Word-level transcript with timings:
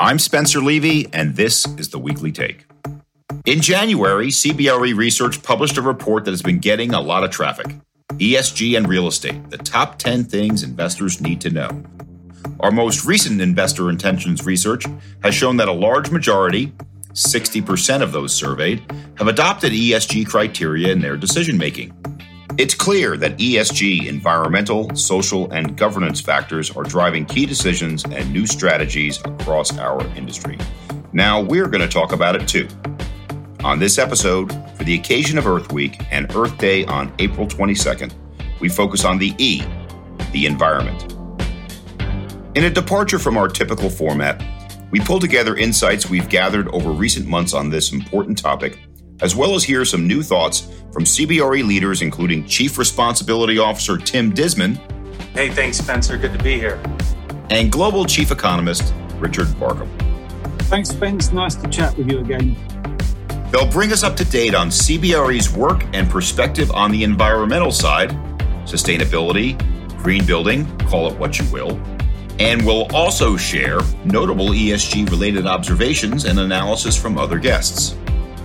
I'm 0.00 0.20
Spencer 0.20 0.60
Levy, 0.60 1.08
and 1.12 1.34
this 1.34 1.66
is 1.76 1.88
the 1.88 1.98
Weekly 1.98 2.30
Take. 2.30 2.66
In 3.46 3.60
January, 3.60 4.28
CBRE 4.28 4.96
Research 4.96 5.42
published 5.42 5.76
a 5.76 5.82
report 5.82 6.24
that 6.24 6.30
has 6.30 6.40
been 6.40 6.60
getting 6.60 6.94
a 6.94 7.00
lot 7.00 7.24
of 7.24 7.30
traffic 7.30 7.74
ESG 8.12 8.76
and 8.76 8.88
real 8.88 9.08
estate, 9.08 9.50
the 9.50 9.58
top 9.58 9.98
10 9.98 10.24
things 10.24 10.62
investors 10.62 11.20
need 11.20 11.40
to 11.40 11.50
know. 11.50 11.82
Our 12.60 12.70
most 12.70 13.06
recent 13.06 13.40
investor 13.40 13.90
intentions 13.90 14.46
research 14.46 14.84
has 15.24 15.34
shown 15.34 15.56
that 15.56 15.66
a 15.66 15.72
large 15.72 16.12
majority, 16.12 16.72
60% 17.14 18.00
of 18.00 18.12
those 18.12 18.32
surveyed, 18.32 18.80
have 19.16 19.26
adopted 19.26 19.72
ESG 19.72 20.28
criteria 20.28 20.92
in 20.92 21.00
their 21.00 21.16
decision 21.16 21.58
making. 21.58 21.92
It's 22.58 22.74
clear 22.74 23.16
that 23.18 23.38
ESG, 23.38 24.08
environmental, 24.08 24.92
social, 24.96 25.48
and 25.52 25.76
governance 25.76 26.20
factors 26.20 26.72
are 26.76 26.82
driving 26.82 27.24
key 27.24 27.46
decisions 27.46 28.04
and 28.04 28.32
new 28.32 28.48
strategies 28.48 29.20
across 29.20 29.78
our 29.78 30.04
industry. 30.16 30.58
Now 31.12 31.40
we're 31.40 31.68
going 31.68 31.82
to 31.82 31.88
talk 31.88 32.10
about 32.10 32.34
it 32.34 32.48
too. 32.48 32.66
On 33.62 33.78
this 33.78 33.96
episode, 33.96 34.52
for 34.76 34.82
the 34.82 34.96
occasion 34.96 35.38
of 35.38 35.46
Earth 35.46 35.72
Week 35.72 36.00
and 36.10 36.34
Earth 36.34 36.58
Day 36.58 36.84
on 36.86 37.14
April 37.20 37.46
22nd, 37.46 38.12
we 38.58 38.68
focus 38.68 39.04
on 39.04 39.18
the 39.18 39.36
E, 39.38 39.62
the 40.32 40.46
environment. 40.46 41.14
In 42.56 42.64
a 42.64 42.70
departure 42.70 43.20
from 43.20 43.36
our 43.36 43.46
typical 43.46 43.88
format, 43.88 44.42
we 44.90 44.98
pull 44.98 45.20
together 45.20 45.54
insights 45.54 46.10
we've 46.10 46.28
gathered 46.28 46.66
over 46.74 46.90
recent 46.90 47.28
months 47.28 47.54
on 47.54 47.70
this 47.70 47.92
important 47.92 48.36
topic 48.36 48.80
as 49.20 49.34
well 49.34 49.54
as 49.54 49.64
hear 49.64 49.84
some 49.84 50.06
new 50.06 50.22
thoughts 50.22 50.68
from 50.92 51.04
CBRE 51.04 51.66
leaders, 51.66 52.02
including 52.02 52.46
Chief 52.46 52.78
Responsibility 52.78 53.58
Officer 53.58 53.96
Tim 53.96 54.32
Dismond. 54.32 54.76
Hey, 55.34 55.50
thanks, 55.50 55.78
Spencer. 55.78 56.16
Good 56.16 56.32
to 56.32 56.42
be 56.42 56.54
here. 56.54 56.80
And 57.50 57.70
Global 57.70 58.04
Chief 58.04 58.30
Economist 58.30 58.92
Richard 59.16 59.48
Barkham. 59.58 59.88
Thanks, 60.62 60.90
Spence. 60.90 61.32
Nice 61.32 61.54
to 61.56 61.68
chat 61.68 61.96
with 61.96 62.10
you 62.10 62.20
again. 62.20 62.56
They'll 63.50 63.70
bring 63.70 63.92
us 63.92 64.02
up 64.02 64.14
to 64.16 64.24
date 64.24 64.54
on 64.54 64.68
CBRE's 64.68 65.50
work 65.50 65.82
and 65.94 66.08
perspective 66.10 66.70
on 66.72 66.90
the 66.90 67.02
environmental 67.02 67.72
side, 67.72 68.10
sustainability, 68.64 69.56
green 70.02 70.26
building, 70.26 70.66
call 70.80 71.10
it 71.10 71.18
what 71.18 71.38
you 71.38 71.50
will, 71.50 71.80
and 72.38 72.64
will 72.64 72.86
also 72.94 73.36
share 73.36 73.80
notable 74.04 74.48
ESG 74.48 75.10
related 75.10 75.46
observations 75.46 76.26
and 76.26 76.38
analysis 76.38 77.00
from 77.00 77.16
other 77.16 77.38
guests. 77.38 77.96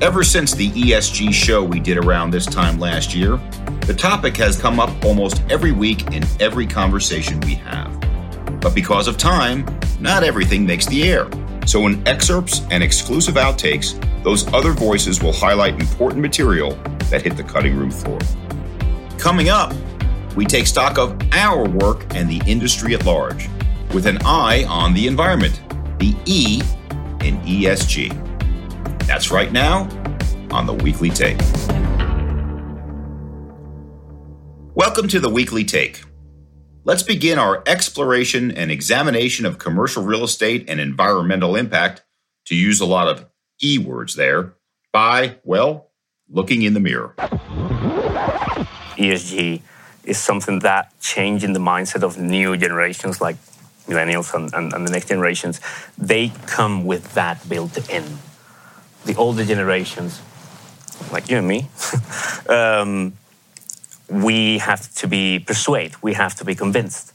Ever 0.03 0.21
since 0.21 0.53
the 0.53 0.69
ESG 0.71 1.33
show 1.33 1.63
we 1.63 1.79
did 1.79 1.97
around 1.97 2.31
this 2.31 2.45
time 2.45 2.77
last 2.77 3.15
year, 3.15 3.39
the 3.87 3.93
topic 3.93 4.35
has 4.35 4.59
come 4.59 4.77
up 4.77 4.89
almost 5.05 5.41
every 5.49 5.71
week 5.71 6.11
in 6.11 6.25
every 6.41 6.67
conversation 6.67 7.39
we 7.39 7.55
have. 7.55 7.97
But 8.59 8.75
because 8.75 9.07
of 9.07 9.17
time, 9.17 9.65
not 10.01 10.25
everything 10.25 10.65
makes 10.65 10.85
the 10.87 11.03
air. 11.09 11.29
So, 11.65 11.87
in 11.87 12.05
excerpts 12.05 12.63
and 12.69 12.83
exclusive 12.83 13.35
outtakes, 13.35 13.95
those 14.25 14.45
other 14.53 14.73
voices 14.73 15.23
will 15.23 15.31
highlight 15.31 15.79
important 15.79 16.21
material 16.21 16.71
that 17.09 17.21
hit 17.21 17.37
the 17.37 17.43
cutting 17.43 17.77
room 17.77 17.89
floor. 17.89 18.19
Coming 19.17 19.47
up, 19.47 19.73
we 20.35 20.43
take 20.43 20.67
stock 20.67 20.97
of 20.97 21.17
our 21.31 21.65
work 21.65 22.13
and 22.13 22.29
the 22.29 22.41
industry 22.45 22.93
at 22.93 23.05
large, 23.05 23.47
with 23.93 24.05
an 24.05 24.17
eye 24.25 24.65
on 24.65 24.93
the 24.93 25.07
environment, 25.07 25.61
the 25.99 26.13
E 26.25 26.61
in 27.21 27.37
ESG. 27.45 28.32
That's 29.05 29.31
right 29.31 29.51
now 29.51 29.89
on 30.51 30.65
the 30.65 30.73
Weekly 30.73 31.09
Take. 31.09 31.37
Welcome 34.73 35.09
to 35.09 35.19
the 35.19 35.29
Weekly 35.29 35.65
Take. 35.65 36.03
Let's 36.85 37.03
begin 37.03 37.37
our 37.37 37.61
exploration 37.67 38.49
and 38.51 38.71
examination 38.71 39.45
of 39.45 39.57
commercial 39.57 40.03
real 40.03 40.23
estate 40.23 40.69
and 40.69 40.79
environmental 40.79 41.57
impact, 41.57 42.03
to 42.45 42.55
use 42.55 42.79
a 42.79 42.85
lot 42.85 43.09
of 43.09 43.25
E 43.61 43.77
words 43.77 44.15
there, 44.15 44.53
by, 44.93 45.35
well, 45.43 45.91
looking 46.29 46.61
in 46.61 46.73
the 46.73 46.79
mirror. 46.79 47.13
ESG 48.97 49.61
is 50.05 50.17
something 50.17 50.59
that 50.59 50.97
changing 51.01 51.51
the 51.51 51.59
mindset 51.59 52.03
of 52.03 52.17
new 52.17 52.55
generations 52.55 53.19
like 53.19 53.35
millennials 53.85 54.33
and, 54.33 54.53
and, 54.53 54.71
and 54.73 54.87
the 54.87 54.91
next 54.91 55.09
generations. 55.09 55.59
They 55.97 56.31
come 56.47 56.85
with 56.85 57.13
that 57.15 57.47
built 57.49 57.89
in 57.89 58.03
the 59.05 59.15
older 59.15 59.45
generations, 59.45 60.21
like 61.11 61.29
you 61.29 61.37
and 61.37 61.47
me, 61.47 61.67
um, 62.49 63.13
we 64.09 64.59
have 64.59 64.93
to 64.95 65.07
be 65.07 65.39
persuaded, 65.39 66.01
we 66.01 66.13
have 66.13 66.35
to 66.35 66.45
be 66.45 66.55
convinced. 66.55 67.13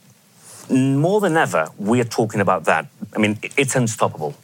More 0.70 1.20
than 1.20 1.36
ever, 1.36 1.68
we 1.78 2.00
are 2.00 2.04
talking 2.04 2.40
about 2.40 2.64
that. 2.64 2.88
I 3.14 3.18
mean, 3.18 3.38
it's 3.56 3.74
unstoppable. 3.74 4.34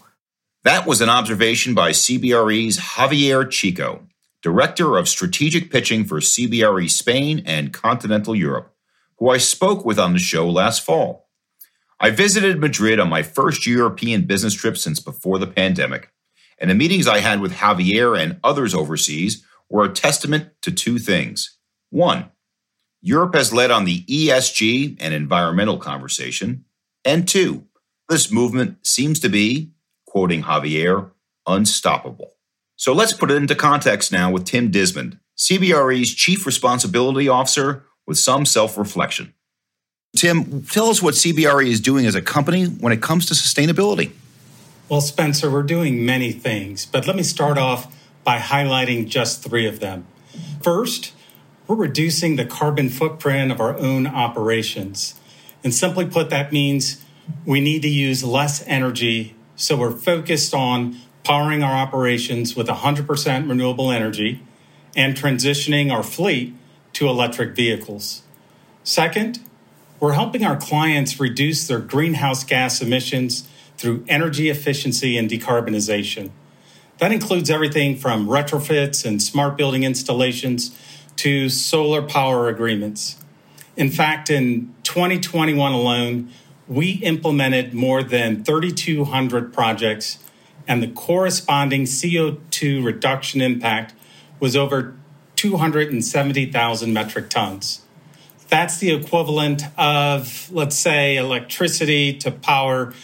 That 0.62 0.86
was 0.86 1.02
an 1.02 1.10
observation 1.10 1.74
by 1.74 1.90
CBRE's 1.90 2.78
Javier 2.78 3.50
Chico, 3.50 4.06
Director 4.40 4.96
of 4.96 5.08
Strategic 5.08 5.70
Pitching 5.70 6.04
for 6.04 6.20
CBRE 6.20 6.90
Spain 6.90 7.42
and 7.44 7.72
Continental 7.72 8.34
Europe, 8.34 8.72
who 9.18 9.28
I 9.28 9.36
spoke 9.36 9.84
with 9.84 9.98
on 9.98 10.14
the 10.14 10.18
show 10.18 10.48
last 10.48 10.82
fall. 10.82 11.28
I 12.00 12.10
visited 12.10 12.60
Madrid 12.60 12.98
on 12.98 13.10
my 13.10 13.22
first 13.22 13.66
European 13.66 14.22
business 14.22 14.54
trip 14.54 14.78
since 14.78 15.00
before 15.00 15.38
the 15.38 15.46
pandemic 15.46 16.10
and 16.58 16.70
the 16.70 16.74
meetings 16.74 17.06
I 17.06 17.18
had 17.18 17.40
with 17.40 17.52
Javier 17.52 18.18
and 18.18 18.38
others 18.44 18.74
overseas 18.74 19.44
were 19.68 19.84
a 19.84 19.92
testament 19.92 20.50
to 20.62 20.70
two 20.70 20.98
things. 20.98 21.58
One, 21.90 22.30
Europe 23.02 23.34
has 23.34 23.52
led 23.52 23.70
on 23.70 23.84
the 23.84 24.02
ESG 24.04 24.96
and 25.00 25.12
environmental 25.12 25.78
conversation. 25.78 26.64
And 27.04 27.28
two, 27.28 27.64
this 28.08 28.32
movement 28.32 28.86
seems 28.86 29.20
to 29.20 29.28
be, 29.28 29.72
quoting 30.06 30.42
Javier, 30.44 31.10
unstoppable. 31.46 32.32
So 32.76 32.92
let's 32.92 33.12
put 33.12 33.30
it 33.30 33.36
into 33.36 33.54
context 33.54 34.10
now 34.10 34.30
with 34.30 34.44
Tim 34.44 34.70
Dismond, 34.70 35.18
CBRE's 35.36 36.14
Chief 36.14 36.46
Responsibility 36.46 37.28
Officer, 37.28 37.84
with 38.06 38.18
some 38.18 38.46
self 38.46 38.76
reflection. 38.76 39.34
Tim, 40.16 40.62
tell 40.64 40.86
us 40.86 41.02
what 41.02 41.14
CBRE 41.14 41.66
is 41.66 41.80
doing 41.80 42.06
as 42.06 42.14
a 42.14 42.22
company 42.22 42.66
when 42.66 42.92
it 42.92 43.02
comes 43.02 43.26
to 43.26 43.34
sustainability. 43.34 44.12
Well, 44.86 45.00
Spencer, 45.00 45.50
we're 45.50 45.62
doing 45.62 46.04
many 46.04 46.30
things, 46.30 46.84
but 46.84 47.06
let 47.06 47.16
me 47.16 47.22
start 47.22 47.56
off 47.56 47.94
by 48.22 48.36
highlighting 48.36 49.08
just 49.08 49.42
three 49.42 49.66
of 49.66 49.80
them. 49.80 50.06
First, 50.62 51.14
we're 51.66 51.76
reducing 51.76 52.36
the 52.36 52.44
carbon 52.44 52.90
footprint 52.90 53.50
of 53.50 53.60
our 53.60 53.78
own 53.78 54.06
operations. 54.06 55.14
And 55.62 55.72
simply 55.72 56.04
put, 56.04 56.28
that 56.28 56.52
means 56.52 57.02
we 57.46 57.60
need 57.60 57.80
to 57.80 57.88
use 57.88 58.22
less 58.22 58.62
energy. 58.66 59.34
So 59.56 59.74
we're 59.74 59.90
focused 59.90 60.52
on 60.52 61.00
powering 61.24 61.62
our 61.62 61.74
operations 61.74 62.54
with 62.54 62.66
100% 62.66 63.48
renewable 63.48 63.90
energy 63.90 64.42
and 64.94 65.16
transitioning 65.16 65.90
our 65.90 66.02
fleet 66.02 66.54
to 66.92 67.08
electric 67.08 67.56
vehicles. 67.56 68.22
Second, 68.82 69.40
we're 69.98 70.12
helping 70.12 70.44
our 70.44 70.58
clients 70.58 71.18
reduce 71.18 71.66
their 71.66 71.78
greenhouse 71.78 72.44
gas 72.44 72.82
emissions 72.82 73.48
through 73.78 74.04
energy 74.08 74.48
efficiency 74.48 75.16
and 75.16 75.28
decarbonization. 75.28 76.30
That 76.98 77.12
includes 77.12 77.50
everything 77.50 77.96
from 77.96 78.28
retrofits 78.28 79.04
and 79.04 79.20
smart 79.20 79.56
building 79.56 79.82
installations 79.82 80.76
to 81.16 81.48
solar 81.48 82.02
power 82.02 82.48
agreements. 82.48 83.16
In 83.76 83.90
fact, 83.90 84.30
in 84.30 84.74
2021 84.84 85.72
alone, 85.72 86.30
we 86.68 86.92
implemented 86.92 87.74
more 87.74 88.02
than 88.02 88.44
3,200 88.44 89.52
projects, 89.52 90.18
and 90.66 90.82
the 90.82 90.88
corresponding 90.88 91.82
CO2 91.82 92.84
reduction 92.84 93.40
impact 93.40 93.92
was 94.40 94.56
over 94.56 94.96
270,000 95.36 96.92
metric 96.92 97.28
tons. 97.28 97.80
That's 98.48 98.78
the 98.78 98.92
equivalent 98.92 99.62
of, 99.76 100.50
let's 100.52 100.76
say, 100.76 101.16
electricity 101.16 102.14
to 102.18 102.30
power 102.30 102.94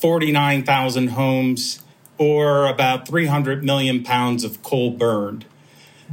49,000 0.00 1.08
homes 1.08 1.82
or 2.18 2.66
about 2.66 3.06
300 3.06 3.64
million 3.64 4.02
pounds 4.02 4.44
of 4.44 4.62
coal 4.62 4.90
burned. 4.90 5.44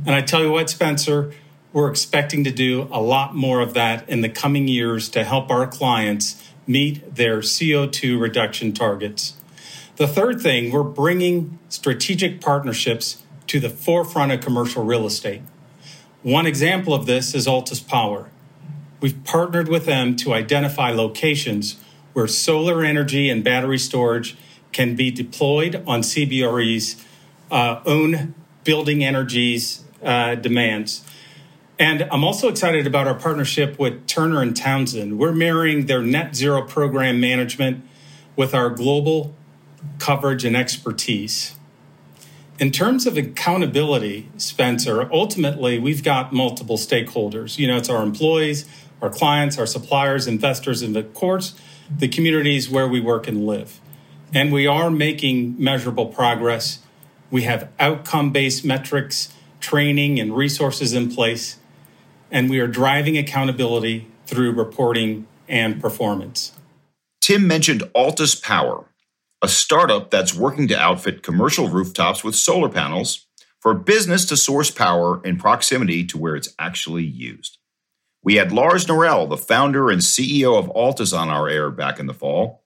And 0.05 0.13
I 0.13 0.21
tell 0.21 0.41
you 0.41 0.51
what, 0.51 0.69
Spencer, 0.69 1.33
we're 1.73 1.89
expecting 1.89 2.43
to 2.43 2.51
do 2.51 2.87
a 2.91 3.01
lot 3.01 3.35
more 3.35 3.61
of 3.61 3.73
that 3.73 4.07
in 4.09 4.21
the 4.21 4.29
coming 4.29 4.67
years 4.67 5.09
to 5.09 5.23
help 5.23 5.49
our 5.51 5.67
clients 5.67 6.43
meet 6.65 7.15
their 7.15 7.39
CO2 7.39 8.19
reduction 8.19 8.73
targets. 8.73 9.33
The 9.95 10.07
third 10.07 10.41
thing, 10.41 10.71
we're 10.71 10.83
bringing 10.83 11.57
strategic 11.69 12.39
partnerships 12.41 13.23
to 13.47 13.59
the 13.59 13.69
forefront 13.69 14.31
of 14.31 14.41
commercial 14.41 14.83
real 14.83 15.05
estate. 15.05 15.41
One 16.23 16.45
example 16.45 16.93
of 16.93 17.05
this 17.05 17.33
is 17.33 17.47
Altus 17.47 17.85
Power. 17.85 18.29
We've 18.99 19.23
partnered 19.23 19.69
with 19.69 19.85
them 19.85 20.15
to 20.17 20.33
identify 20.33 20.91
locations 20.91 21.81
where 22.17 22.27
solar 22.27 22.83
energy 22.83 23.29
and 23.29 23.43
battery 23.43 23.77
storage 23.77 24.35
can 24.71 24.95
be 24.95 25.11
deployed 25.11 25.75
on 25.85 26.01
CBRE's 26.01 26.95
uh, 27.51 27.79
own 27.85 28.33
building 28.63 29.03
energies 29.03 29.83
uh, 30.01 30.33
demands. 30.33 31.03
And 31.77 32.07
I'm 32.11 32.23
also 32.23 32.49
excited 32.49 32.87
about 32.87 33.07
our 33.07 33.13
partnership 33.13 33.77
with 33.77 34.07
Turner 34.07 34.41
and 34.41 34.57
Townsend. 34.57 35.19
We're 35.19 35.31
marrying 35.31 35.85
their 35.85 36.01
net 36.01 36.35
zero 36.35 36.63
program 36.63 37.19
management 37.19 37.85
with 38.35 38.55
our 38.55 38.71
global 38.71 39.35
coverage, 39.99 40.45
and 40.45 40.55
expertise. 40.55 41.55
In 42.59 42.71
terms 42.71 43.05
of 43.05 43.17
accountability, 43.17 44.29
Spencer, 44.37 45.11
ultimately 45.11 45.77
we've 45.77 46.03
got 46.03 46.33
multiple 46.33 46.77
stakeholders. 46.77 47.57
You 47.57 47.67
know, 47.67 47.77
it's 47.77 47.89
our 47.89 48.03
employees, 48.03 48.67
our 49.01 49.09
clients, 49.09 49.59
our 49.59 49.67
suppliers, 49.67 50.27
investors, 50.27 50.81
and 50.81 50.97
of 50.97 51.13
course, 51.13 51.53
the 51.89 52.07
communities 52.07 52.69
where 52.69 52.87
we 52.87 52.99
work 52.99 53.27
and 53.27 53.45
live. 53.45 53.79
And 54.33 54.51
we 54.51 54.67
are 54.67 54.89
making 54.89 55.55
measurable 55.57 56.07
progress. 56.07 56.79
We 57.31 57.43
have 57.43 57.69
outcome 57.79 58.31
based 58.31 58.65
metrics, 58.65 59.33
training, 59.59 60.19
and 60.19 60.35
resources 60.35 60.93
in 60.93 61.11
place. 61.11 61.57
And 62.29 62.49
we 62.49 62.59
are 62.59 62.67
driving 62.67 63.17
accountability 63.17 64.07
through 64.25 64.51
reporting 64.51 65.27
and 65.47 65.81
performance. 65.81 66.51
Tim 67.21 67.47
mentioned 67.47 67.83
Altus 67.95 68.41
Power, 68.41 68.85
a 69.41 69.47
startup 69.47 70.11
that's 70.11 70.33
working 70.33 70.67
to 70.67 70.79
outfit 70.79 71.23
commercial 71.23 71.69
rooftops 71.69 72.23
with 72.23 72.35
solar 72.35 72.69
panels 72.69 73.25
for 73.59 73.73
business 73.73 74.25
to 74.25 74.37
source 74.37 74.71
power 74.71 75.21
in 75.23 75.37
proximity 75.37 76.05
to 76.05 76.17
where 76.17 76.35
it's 76.35 76.53
actually 76.59 77.03
used. 77.03 77.57
We 78.27 78.35
had 78.35 78.51
Lars 78.51 78.85
Norell, 78.87 79.29
the 79.29 79.37
founder 79.37 79.89
and 79.89 80.01
CEO 80.01 80.59
of 80.59 80.67
Altus, 80.73 81.17
on 81.17 81.29
our 81.29 81.47
air 81.47 81.71
back 81.71 81.97
in 81.97 82.07
the 82.07 82.13
fall. 82.13 82.61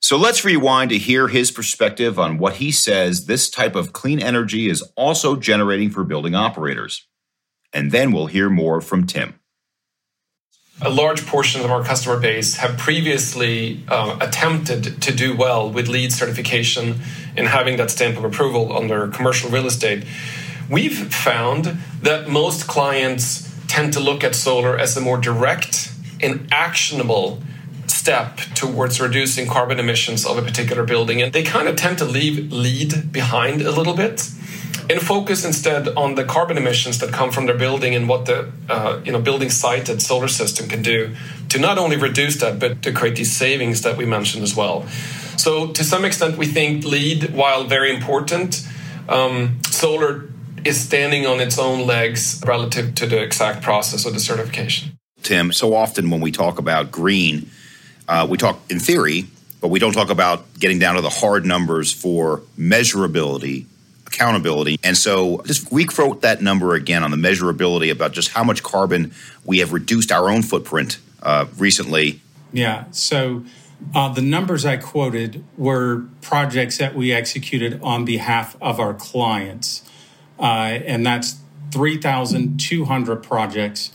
So 0.00 0.16
let's 0.16 0.46
rewind 0.46 0.88
to 0.92 0.96
hear 0.96 1.28
his 1.28 1.50
perspective 1.50 2.18
on 2.18 2.38
what 2.38 2.54
he 2.54 2.72
says 2.72 3.26
this 3.26 3.50
type 3.50 3.76
of 3.76 3.92
clean 3.92 4.18
energy 4.18 4.70
is 4.70 4.80
also 4.96 5.36
generating 5.36 5.90
for 5.90 6.04
building 6.04 6.34
operators. 6.34 7.06
And 7.70 7.92
then 7.92 8.12
we'll 8.12 8.28
hear 8.28 8.48
more 8.48 8.80
from 8.80 9.06
Tim 9.06 9.34
a 10.80 10.90
large 10.90 11.24
portion 11.26 11.60
of 11.60 11.70
our 11.70 11.84
customer 11.84 12.18
base 12.18 12.56
have 12.56 12.76
previously 12.78 13.84
uh, 13.88 14.16
attempted 14.20 15.00
to 15.02 15.14
do 15.14 15.36
well 15.36 15.70
with 15.70 15.86
LEED 15.86 16.12
certification 16.12 16.98
and 17.36 17.46
having 17.46 17.76
that 17.76 17.90
stamp 17.90 18.16
of 18.16 18.24
approval 18.24 18.76
under 18.76 19.06
commercial 19.08 19.50
real 19.50 19.66
estate. 19.66 20.04
We've 20.68 21.14
found 21.14 21.78
that 22.02 22.28
most 22.28 22.66
clients 22.66 23.43
tend 23.74 23.92
to 23.92 23.98
look 23.98 24.22
at 24.22 24.36
solar 24.36 24.78
as 24.78 24.96
a 24.96 25.00
more 25.00 25.18
direct 25.18 25.92
and 26.20 26.46
actionable 26.52 27.42
step 27.88 28.36
towards 28.54 29.00
reducing 29.00 29.48
carbon 29.48 29.80
emissions 29.80 30.24
of 30.24 30.38
a 30.38 30.42
particular 30.42 30.84
building. 30.84 31.20
And 31.20 31.32
they 31.32 31.42
kind 31.42 31.66
of 31.66 31.74
tend 31.74 31.98
to 31.98 32.04
leave 32.04 32.52
LEED 32.52 33.10
behind 33.10 33.62
a 33.62 33.72
little 33.72 33.96
bit 33.96 34.30
and 34.88 35.00
focus 35.00 35.44
instead 35.44 35.88
on 35.96 36.14
the 36.14 36.24
carbon 36.24 36.56
emissions 36.56 36.98
that 37.00 37.10
come 37.12 37.32
from 37.32 37.46
their 37.46 37.58
building 37.58 37.96
and 37.96 38.08
what 38.08 38.26
the 38.26 38.52
uh, 38.68 39.00
you 39.04 39.10
know 39.10 39.20
building 39.20 39.50
sited 39.50 40.00
solar 40.00 40.28
system 40.28 40.68
can 40.68 40.82
do 40.82 41.16
to 41.48 41.58
not 41.58 41.76
only 41.76 41.96
reduce 41.96 42.36
that 42.42 42.60
but 42.60 42.80
to 42.82 42.92
create 42.92 43.16
these 43.16 43.32
savings 43.32 43.82
that 43.82 43.96
we 43.96 44.04
mentioned 44.06 44.44
as 44.44 44.54
well. 44.54 44.86
So 45.36 45.72
to 45.72 45.82
some 45.82 46.04
extent, 46.04 46.38
we 46.38 46.46
think 46.46 46.84
LEED, 46.84 47.34
while 47.34 47.64
very 47.64 47.90
important, 47.92 48.50
um, 49.08 49.58
solar 49.66 50.28
is 50.64 50.80
standing 50.80 51.26
on 51.26 51.40
its 51.40 51.58
own 51.58 51.86
legs 51.86 52.42
relative 52.46 52.94
to 52.96 53.06
the 53.06 53.22
exact 53.22 53.62
process 53.62 54.06
of 54.06 54.14
the 54.14 54.20
certification. 54.20 54.98
Tim, 55.22 55.52
so 55.52 55.74
often 55.74 56.10
when 56.10 56.20
we 56.20 56.30
talk 56.32 56.58
about 56.58 56.90
green, 56.90 57.50
uh, 58.08 58.26
we 58.28 58.36
talk 58.36 58.60
in 58.70 58.78
theory, 58.78 59.26
but 59.60 59.68
we 59.68 59.78
don't 59.78 59.92
talk 59.92 60.10
about 60.10 60.44
getting 60.58 60.78
down 60.78 60.96
to 60.96 61.00
the 61.00 61.10
hard 61.10 61.46
numbers 61.46 61.92
for 61.92 62.42
measurability 62.58 63.66
accountability. 64.06 64.78
And 64.84 64.96
so 64.96 65.42
just 65.44 65.70
requote 65.72 66.22
that 66.22 66.40
number 66.40 66.74
again 66.74 67.02
on 67.02 67.10
the 67.10 67.16
measurability 67.16 67.90
about 67.90 68.12
just 68.12 68.30
how 68.30 68.44
much 68.44 68.62
carbon 68.62 69.12
we 69.44 69.58
have 69.58 69.72
reduced 69.72 70.12
our 70.12 70.30
own 70.30 70.42
footprint 70.42 70.98
uh, 71.22 71.46
recently. 71.58 72.20
Yeah. 72.52 72.84
So 72.92 73.44
uh, 73.94 74.12
the 74.12 74.22
numbers 74.22 74.64
I 74.64 74.76
quoted 74.76 75.44
were 75.56 76.04
projects 76.20 76.78
that 76.78 76.94
we 76.94 77.12
executed 77.12 77.80
on 77.82 78.04
behalf 78.04 78.56
of 78.60 78.78
our 78.78 78.94
clients. 78.94 79.82
Uh, 80.38 80.80
and 80.86 81.06
that's 81.06 81.36
3,200 81.70 83.22
projects. 83.22 83.92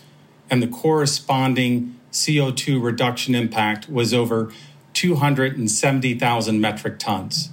And 0.50 0.64
the 0.64 0.68
corresponding 0.68 2.00
CO2 2.12 2.82
reduction 2.82 3.36
impact 3.36 3.90
was 3.90 4.14
over 4.14 4.52
270,000 4.94 6.60
metric 6.62 7.00
tons. 7.00 7.50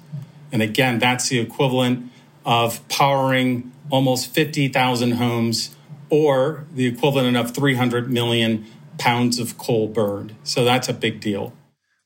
And 0.51 0.63
again, 0.63 0.99
that's 0.99 1.29
the 1.29 1.39
equivalent 1.39 2.11
of 2.45 2.87
powering 2.89 3.73
almost 3.91 4.33
50,000 4.33 5.13
homes 5.13 5.77
or 6.09 6.65
the 6.73 6.87
equivalent 6.87 7.37
of 7.37 7.53
300 7.53 8.11
million 8.11 8.67
pounds 8.99 9.39
of 9.39 9.59
coal 9.59 9.89
burned. 9.89 10.35
So 10.45 10.65
that's 10.65 10.89
a 10.89 10.93
big 10.93 11.21
deal. 11.21 11.53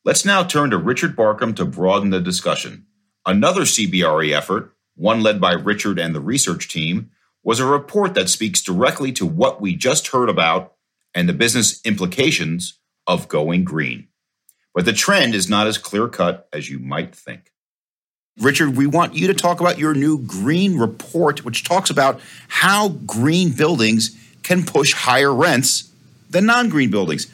Let's 0.05 0.25
now 0.25 0.43
turn 0.43 0.71
to 0.71 0.79
Richard 0.79 1.15
Barkham 1.15 1.55
to 1.57 1.65
broaden 1.65 2.11
the 2.11 2.21
discussion. 2.21 2.87
Another 3.27 3.63
CBRE 3.63 4.33
effort, 4.33 4.75
one 5.01 5.23
led 5.23 5.41
by 5.41 5.53
Richard 5.53 5.99
and 5.99 6.15
the 6.15 6.21
research 6.21 6.69
team, 6.69 7.11
was 7.43 7.59
a 7.59 7.67
report 7.67 8.15
that 8.15 8.29
speaks 8.29 8.63
directly 8.63 9.13
to 9.13 9.25
what 9.25 9.61
we 9.61 9.75
just 9.75 10.09
heard 10.09 10.29
about 10.29 10.75
and 11.15 11.29
the 11.29 11.33
business 11.33 11.81
implications 11.85 12.79
of 13.07 13.27
going 13.27 13.65
green. 13.65 14.09
But 14.75 14.85
the 14.85 14.93
trend 14.93 15.35
is 15.35 15.49
not 15.49 15.67
as 15.67 15.79
clear 15.79 16.07
cut 16.07 16.49
as 16.53 16.69
you 16.69 16.79
might 16.79 17.15
think. 17.15 17.51
Richard, 18.39 18.77
we 18.77 18.87
want 18.87 19.15
you 19.15 19.27
to 19.27 19.35
talk 19.35 19.61
about 19.61 19.79
your 19.79 19.95
new 19.95 20.19
green 20.19 20.79
report, 20.79 21.45
which 21.45 21.65
talks 21.65 21.91
about 21.91 22.21
how 22.49 22.89
green 22.89 23.53
buildings 23.53 24.17
can 24.43 24.65
push 24.65 24.93
higher 24.93 25.35
rents 25.35 25.91
than 26.29 26.47
non 26.47 26.69
green 26.69 26.91
buildings. 26.91 27.27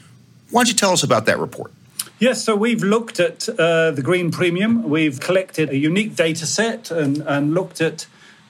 Why 0.50 0.60
don't 0.60 0.68
you 0.68 0.74
tell 0.74 0.92
us 0.92 1.02
about 1.02 1.26
that 1.26 1.38
report? 1.38 1.72
Yes, 2.18 2.42
so 2.42 2.56
we've 2.56 2.82
looked 2.82 3.20
at 3.20 3.46
uh, 3.46 3.90
the 3.90 4.00
green 4.00 4.30
premium. 4.30 4.88
We've 4.88 5.20
collected 5.20 5.68
a 5.68 5.76
unique 5.76 6.16
data 6.16 6.46
set 6.46 6.90
and, 6.90 7.18
and 7.18 7.52
looked 7.52 7.82
at 7.82 8.06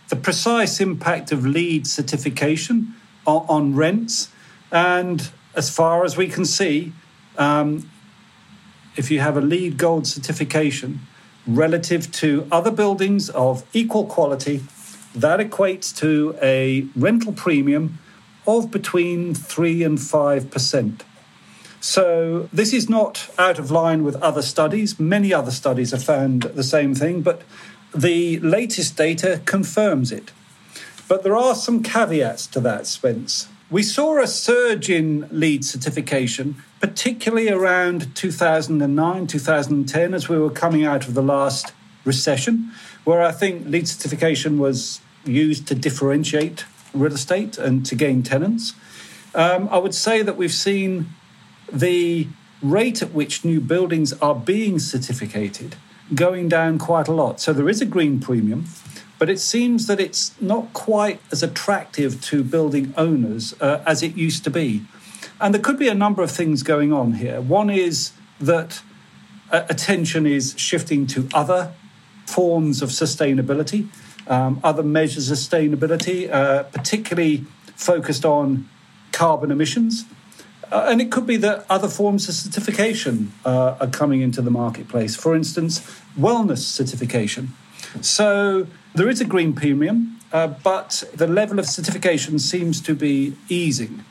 the 0.08 0.14
precise 0.14 0.80
impact 0.80 1.32
of 1.32 1.44
LEED 1.44 1.84
certification 1.84 2.94
on, 3.26 3.44
on 3.48 3.74
rents. 3.74 4.28
And 4.70 5.28
as 5.56 5.68
far 5.68 6.04
as 6.04 6.16
we 6.16 6.28
can 6.28 6.44
see, 6.44 6.92
um, 7.38 7.90
if 8.94 9.10
you 9.10 9.18
have 9.18 9.36
a 9.36 9.40
LEED 9.40 9.78
gold 9.78 10.06
certification, 10.06 11.00
relative 11.44 12.12
to 12.12 12.46
other 12.52 12.70
buildings 12.70 13.30
of 13.30 13.64
equal 13.72 14.06
quality, 14.06 14.62
that 15.12 15.40
equates 15.40 15.92
to 15.96 16.38
a 16.40 16.86
rental 16.94 17.32
premium 17.32 17.98
of 18.46 18.70
between 18.70 19.34
3 19.34 19.82
and 19.82 19.98
5%. 19.98 21.00
So, 21.81 22.49
this 22.52 22.73
is 22.73 22.88
not 22.88 23.31
out 23.38 23.58
of 23.58 23.70
line 23.70 24.02
with 24.02 24.17
other 24.17 24.43
studies. 24.43 24.99
Many 24.99 25.32
other 25.32 25.50
studies 25.50 25.90
have 25.90 26.02
found 26.02 26.43
the 26.43 26.64
same 26.64 26.94
thing, 26.94 27.23
but 27.23 27.43
the 27.94 28.40
latest 28.40 28.96
data 28.96 29.41
confirms 29.44 30.10
it. 30.10 30.32
But 31.08 31.22
there 31.22 31.36
are 31.36 31.55
some 31.55 31.82
caveats 31.82 32.46
to 32.48 32.60
that, 32.60 32.86
Spence. 32.86 33.48
We 33.70 33.82
saw 33.82 34.20
a 34.20 34.27
surge 34.27 34.91
in 34.91 35.29
LEED 35.31 35.65
certification 35.65 36.62
particularly 36.81 37.48
around 37.48 38.15
2009, 38.15 39.27
2010, 39.27 40.15
as 40.15 40.29
we 40.29 40.39
were 40.39 40.50
coming 40.50 40.84
out 40.84 41.08
of 41.08 41.15
the 41.15 41.22
last 41.22 41.72
recession, 42.05 42.70
where 43.05 43.22
I 43.22 43.32
think 43.32 43.67
LEED 43.67 43.89
certification 43.89 44.58
was 44.58 45.00
used 45.24 45.67
to 45.69 45.74
differentiate 45.74 46.65
real 46.93 47.12
estate 47.12 47.58
and 47.58 47.84
to 47.86 47.94
gain 47.94 48.22
tenants. 48.22 48.74
Um, 49.34 49.69
I 49.70 49.79
would 49.79 49.94
say 49.94 50.22
that 50.22 50.36
we've 50.36 50.53
seen 50.53 51.08
the 51.73 52.29
rate 52.63 53.03
at 53.03 53.13
which 53.13 53.44
new 53.44 53.61
buildings 53.61 54.13
are 54.15 54.35
being 54.35 54.79
certificated 54.79 55.77
going 56.15 56.49
down 56.49 56.79
quite 56.79 57.08
a 57.08 57.13
lot. 57.13 57.41
So 57.41 57.53
there 57.53 57.69
is 57.69 57.81
a 57.82 57.87
green 57.87 58.20
premium, 58.20 58.67
but 59.19 59.29
it 59.29 59.41
seems 59.41 59.87
that 59.87 60.01
it's 60.01 60.41
not 60.41 60.73
quite 60.73 61.20
as 61.32 61.43
attractive 61.43 62.23
to 62.23 62.44
building 62.44 62.94
owners 62.96 63.55
uh, 63.61 63.82
as 63.87 64.03
it 64.03 64.17
used 64.17 64.44
to 64.44 64.51
be. 64.51 64.85
And 65.41 65.53
there 65.53 65.61
could 65.61 65.79
be 65.79 65.89
a 65.89 65.94
number 65.94 66.23
of 66.23 66.31
things 66.31 66.63
going 66.63 66.93
on 66.93 67.15
here. 67.15 67.41
One 67.41 67.70
is 67.70 68.13
that 68.41 68.82
uh, 69.51 69.65
attention 69.69 70.27
is 70.27 70.55
shifting 70.56 71.06
to 71.08 71.29
other 71.35 71.73
forms 72.27 72.82
of 72.82 72.91
sustainability, 72.91 73.89
um, 74.27 74.61
other 74.65 74.82
measures 74.82 75.31
of 75.31 75.39
sustainability, 75.39 76.31
uh, 76.31 76.65
particularly 76.65 77.44
focused 77.75 78.25
on 78.25 78.69
carbon 79.13 79.51
emissions. 79.51 80.05
Uh, 80.70 80.87
and 80.89 81.01
it 81.01 81.13
could 81.13 81.27
be 81.27 81.37
that 81.37 81.65
other 81.70 81.89
forms 81.89 82.29
of 82.29 82.35
certification 82.35 83.32
uh, 83.44 83.77
are 83.81 83.87
coming 83.87 84.20
into 84.20 84.43
the 84.43 84.51
marketplace. 84.51 85.15
For 85.15 85.35
instance, 85.35 85.81
wellness 86.19 86.58
certification. 86.58 87.55
So 88.01 88.67
there 88.94 89.08
is 89.08 89.20
a 89.20 89.25
green 89.25 89.53
premium, 89.53 90.19
uh, 90.32 90.49
but 90.49 91.05
the 91.15 91.27
level 91.27 91.58
of 91.58 91.67
certification 91.67 92.39
seems 92.39 92.81
to 92.82 92.94
be 92.94 93.37
easing. 93.49 94.05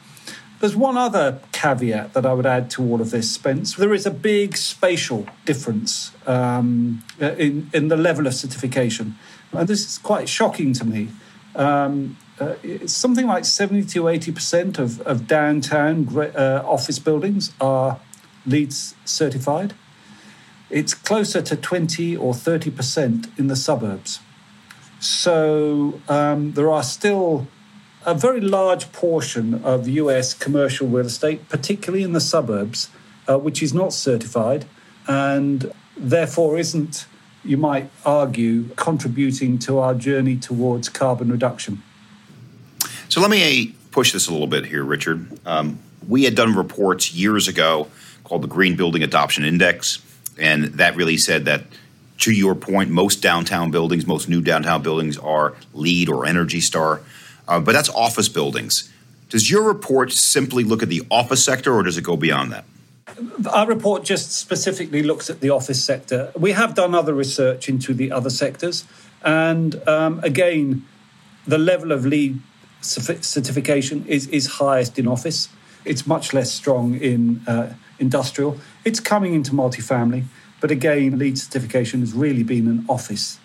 There's 0.59 0.75
one 0.75 0.97
other 0.97 1.41
caveat 1.51 2.13
that 2.13 2.25
I 2.25 2.33
would 2.33 2.45
add 2.45 2.69
to 2.71 2.83
all 2.83 3.01
of 3.01 3.11
this, 3.11 3.29
Spence. 3.29 3.75
There 3.75 3.93
is 3.93 4.05
a 4.05 4.11
big 4.11 4.55
spatial 4.55 5.27
difference 5.43 6.11
um, 6.25 7.03
in, 7.19 7.69
in 7.73 7.89
the 7.89 7.97
level 7.97 8.25
of 8.25 8.33
certification. 8.33 9.15
And 9.51 9.67
this 9.67 9.85
is 9.85 9.97
quite 9.97 10.29
shocking 10.29 10.73
to 10.73 10.85
me. 10.85 11.09
Um, 11.55 12.17
uh, 12.39 12.55
something 12.85 13.27
like 13.27 13.45
70 13.45 13.85
to 13.89 14.03
80% 14.03 14.77
of, 14.77 15.01
of 15.01 15.27
downtown 15.27 16.07
uh, 16.17 16.63
office 16.65 16.99
buildings 16.99 17.53
are 17.61 17.99
LEED 18.45 18.73
certified. 18.73 19.73
it's 20.69 20.93
closer 20.93 21.41
to 21.41 21.55
20 21.55 22.17
or 22.17 22.33
30% 22.33 23.39
in 23.39 23.47
the 23.47 23.55
suburbs. 23.55 24.19
So 24.99 26.01
um, 26.09 26.53
there 26.53 26.69
are 26.69 26.83
still 26.83 27.47
a 28.05 28.13
very 28.13 28.41
large 28.41 28.91
portion 28.91 29.63
of 29.63 29.87
US 29.87 30.33
commercial 30.33 30.87
real 30.87 31.05
estate, 31.05 31.47
particularly 31.49 32.03
in 32.03 32.13
the 32.13 32.21
suburbs, 32.21 32.89
uh, 33.27 33.37
which 33.37 33.63
is 33.63 33.73
not 33.73 33.93
certified 33.93 34.65
and 35.07 35.71
therefore 35.95 36.57
isn't, 36.57 37.05
you 37.43 37.57
might 37.57 37.89
argue, 38.05 38.69
contributing 38.75 39.57
to 39.59 39.79
our 39.79 39.93
journey 39.93 40.35
towards 40.35 40.89
carbon 40.89 41.31
reduction. 41.31 41.83
So 43.09 43.21
let 43.21 43.29
me 43.29 43.75
push 43.91 44.11
this 44.11 44.27
a 44.27 44.31
little 44.31 44.47
bit 44.47 44.65
here, 44.65 44.83
Richard. 44.83 45.27
Um, 45.45 45.79
we 46.07 46.23
had 46.23 46.35
done 46.35 46.55
reports 46.55 47.13
years 47.13 47.47
ago 47.47 47.87
called 48.23 48.41
the 48.41 48.47
Green 48.47 48.75
Building 48.75 49.03
Adoption 49.03 49.45
Index, 49.45 49.99
and 50.39 50.65
that 50.65 50.95
really 50.95 51.17
said 51.17 51.45
that 51.45 51.63
to 52.19 52.31
your 52.31 52.55
point, 52.55 52.89
most 52.89 53.21
downtown 53.21 53.71
buildings, 53.71 54.07
most 54.07 54.27
new 54.27 54.41
downtown 54.41 54.81
buildings 54.81 55.17
are 55.17 55.55
LEED 55.73 56.09
or 56.09 56.25
Energy 56.25 56.61
Star, 56.61 57.01
uh, 57.47 57.59
but 57.59 57.73
that's 57.73 57.89
office 57.89 58.29
buildings. 58.29 58.91
Does 59.29 59.51
your 59.51 59.63
report 59.63 60.11
simply 60.11 60.63
look 60.63 60.81
at 60.81 60.89
the 60.89 61.03
office 61.11 61.43
sector, 61.43 61.73
or 61.73 61.83
does 61.83 61.97
it 61.97 62.03
go 62.03 62.15
beyond 62.17 62.51
that? 62.51 62.65
Our 63.51 63.67
report 63.67 64.03
just 64.03 64.31
specifically 64.31 65.03
looks 65.03 65.29
at 65.29 65.39
the 65.41 65.51
office 65.51 65.83
sector. 65.83 66.31
We 66.35 66.51
have 66.51 66.73
done 66.73 66.95
other 66.95 67.13
research 67.13 67.69
into 67.69 67.93
the 67.93 68.11
other 68.11 68.29
sectors, 68.29 68.85
and 69.23 69.87
um, 69.87 70.19
again, 70.23 70.85
the 71.45 71.57
level 71.57 71.91
of 71.91 72.05
LEED 72.05 72.41
certification 72.85 74.05
is, 74.07 74.27
is 74.27 74.47
highest 74.47 74.97
in 74.99 75.07
office. 75.07 75.49
It's 75.83 76.07
much 76.07 76.33
less 76.33 76.51
strong 76.51 76.95
in 76.95 77.41
uh, 77.47 77.73
industrial. 77.99 78.59
It's 78.83 78.99
coming 78.99 79.33
into 79.33 79.51
multifamily. 79.51 80.23
But 80.61 80.71
again, 80.71 81.19
LEED 81.19 81.37
certification 81.37 81.99
has 81.99 82.13
really 82.13 82.43
been 82.43 82.67
an 82.67 82.85
office 82.89 83.39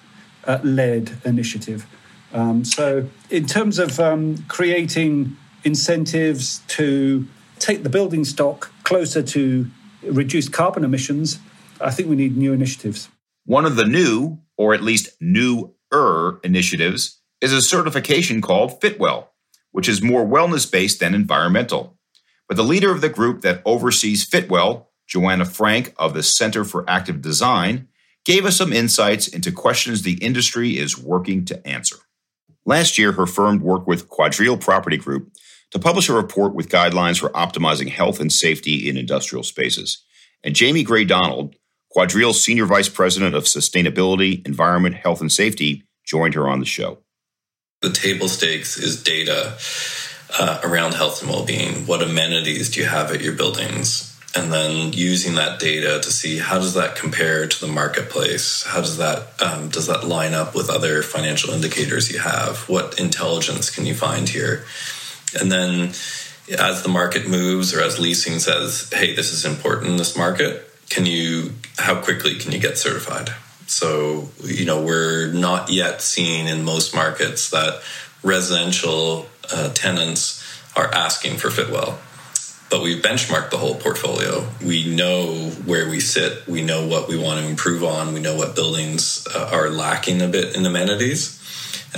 uh, 0.45 0.59
led 0.63 1.19
initiative. 1.25 1.87
Um, 2.33 2.65
so, 2.65 3.09
in 3.29 3.47
terms 3.47 3.79
of 3.79 3.99
um, 3.99 4.45
creating 4.49 5.37
incentives 5.65 6.61
to 6.69 7.27
take 7.59 7.83
the 7.83 7.89
building 7.89 8.25
stock 8.25 8.73
closer 8.85 9.23
to 9.23 9.67
reduced 10.03 10.53
carbon 10.53 10.85
emissions, 10.85 11.39
I 11.81 11.91
think 11.91 12.09
we 12.09 12.17
need 12.17 12.37
new 12.37 12.53
initiatives. 12.53 13.09
One 13.45 13.67
of 13.67 13.77
the 13.77 13.85
new, 13.85 14.39
or 14.57 14.75
at 14.75 14.83
least 14.83 15.11
newer 15.21 16.41
initiatives, 16.45 17.21
is 17.41 17.53
a 17.53 17.63
certification 17.63 18.41
called 18.41 18.81
Fitwel, 18.81 19.27
which 19.73 19.89
is 19.89 20.03
more 20.03 20.25
wellness 20.25 20.71
based 20.71 21.01
than 21.01 21.15
environmental. 21.15 21.99
But 22.49 22.57
the 22.57 22.65
leader 22.65 22.91
of 22.91 23.01
the 23.01 23.09
group 23.09 23.43
that 23.43 23.63
oversees 23.65 24.29
Fitwel, 24.29 24.87
Joanna 25.07 25.45
Frank 25.45 25.95
of 25.97 26.15
the 26.15 26.23
Center 26.23 26.65
for 26.65 26.89
Active 26.89 27.21
Design, 27.21 27.89
gave 28.25 28.45
us 28.45 28.57
some 28.57 28.73
insights 28.73 29.29
into 29.29 29.53
questions 29.53 30.03
the 30.03 30.23
industry 30.23 30.77
is 30.77 30.99
working 30.99 31.45
to 31.47 31.67
answer. 31.67 31.97
Last 32.67 32.99
year, 32.99 33.13
her 33.13 33.27
firm 33.27 33.61
worked 33.61 33.87
with 33.87 34.09
QuadReal 34.09 34.61
Property 34.61 34.97
Group 34.97 35.33
to 35.71 35.79
publish 35.79 36.09
a 36.09 36.13
report 36.13 36.55
with 36.55 36.69
guidelines 36.69 37.19
for 37.19 37.31
optimizing 37.31 37.89
health 37.89 38.21
and 38.21 38.33
safety 38.33 38.89
in 38.89 38.97
industrial 38.97 39.43
spaces. 39.43 40.05
And 40.43 40.55
Jamie 40.55 40.83
Gray 40.83 41.05
Donald, 41.05 41.55
QuadReal's 41.97 42.43
Senior 42.43 42.67
Vice 42.67 42.89
President 42.89 43.35
of 43.35 43.45
Sustainability, 43.45 44.47
Environment, 44.47 44.95
Health, 44.95 45.21
and 45.21 45.33
Safety, 45.33 45.85
joined 46.05 46.35
her 46.35 46.49
on 46.49 46.61
the 46.61 46.67
show. 46.67 46.99
The 47.81 47.91
table 47.91 48.29
stakes 48.29 48.77
is 48.77 49.03
data 49.03 49.57
uh, 50.39 50.61
around 50.63 50.95
health 50.95 51.23
and 51.23 51.31
well 51.31 51.47
being. 51.47 51.87
What 51.87 52.03
amenities 52.03 52.71
do 52.71 52.81
you 52.81 52.87
have 52.87 53.11
at 53.11 53.23
your 53.23 53.33
buildings? 53.33 54.07
and 54.35 54.53
then 54.53 54.93
using 54.93 55.35
that 55.35 55.59
data 55.59 55.99
to 56.01 56.13
see 56.13 56.39
how 56.39 56.59
does 56.59 56.75
that 56.75 56.95
compare 56.95 57.49
to 57.49 57.61
the 57.61 57.67
marketplace? 57.67 58.63
How 58.65 58.81
does 58.81 58.99
that 58.99 59.27
um, 59.43 59.71
does 59.71 59.89
that 59.89 60.05
line 60.05 60.35
up 60.35 60.55
with 60.55 60.71
other 60.71 61.03
financial 61.03 61.53
indicators 61.53 62.13
you 62.13 62.21
have? 62.21 62.69
What 62.69 63.01
intelligence 63.01 63.71
can 63.71 63.87
you 63.87 63.95
find 63.95 64.29
here? 64.29 64.65
And 65.41 65.51
then 65.51 65.89
as 66.59 66.83
the 66.83 66.89
market 66.89 67.29
moves 67.29 67.75
or 67.75 67.81
as 67.81 67.99
leasing 67.99 68.39
says 68.39 68.91
hey 68.93 69.15
this 69.15 69.33
is 69.33 69.45
important 69.45 69.91
in 69.91 69.97
this 69.97 70.17
market. 70.17 70.71
Can 70.89 71.07
you 71.07 71.55
how 71.79 72.01
quickly 72.01 72.37
can 72.37 72.53
you 72.53 72.61
get 72.61 72.79
certified 72.79 73.31
so 73.71 74.29
you 74.43 74.65
know 74.67 74.83
we're 74.83 75.33
not 75.33 75.71
yet 75.71 76.03
seeing 76.03 76.47
in 76.49 76.65
most 76.65 76.95
markets 76.95 77.51
that 77.51 77.81
residential 78.23 79.29
uh, 79.53 79.71
tenants 79.73 80.43
are 80.77 80.93
asking 80.95 81.37
for 81.37 81.49
Fitwel. 81.49 81.99
but 82.71 82.83
we've 82.83 83.03
benchmarked 83.03 83.51
the 83.51 83.59
whole 83.59 83.75
portfolio. 83.75 84.47
We 84.65 84.95
know 84.95 85.51
where 85.67 85.91
we 85.91 85.99
sit. 85.99 86.47
We 86.47 86.63
know 86.63 86.87
what 86.87 87.09
we 87.09 87.19
want 87.19 87.41
to 87.41 87.49
improve 87.49 87.83
on. 87.83 88.15
We 88.15 88.21
know 88.21 88.37
what 88.37 88.55
buildings 88.55 89.27
uh, 89.35 89.51
are 89.53 89.69
lacking 89.71 90.23
a 90.23 90.29
bit 90.29 90.55
in 90.55 90.65
amenities. 90.65 91.37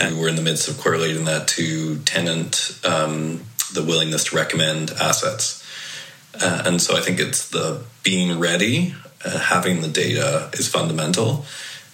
And 0.00 0.18
we're 0.18 0.28
in 0.28 0.36
the 0.36 0.42
midst 0.42 0.68
of 0.68 0.78
correlating 0.78 1.26
that 1.26 1.46
to 1.48 1.98
tenant, 1.98 2.80
um, 2.84 3.42
the 3.74 3.82
willingness 3.82 4.24
to 4.24 4.36
recommend 4.36 4.90
assets. 4.92 5.62
Uh, 6.40 6.62
and 6.64 6.80
so 6.80 6.96
I 6.96 7.00
think 7.02 7.20
it's 7.20 7.50
the 7.50 7.82
being 8.02 8.40
ready, 8.40 8.94
uh, 9.24 9.38
having 9.38 9.80
the 9.80 9.88
data 9.88 10.50
is 10.54 10.68
fundamental, 10.68 11.44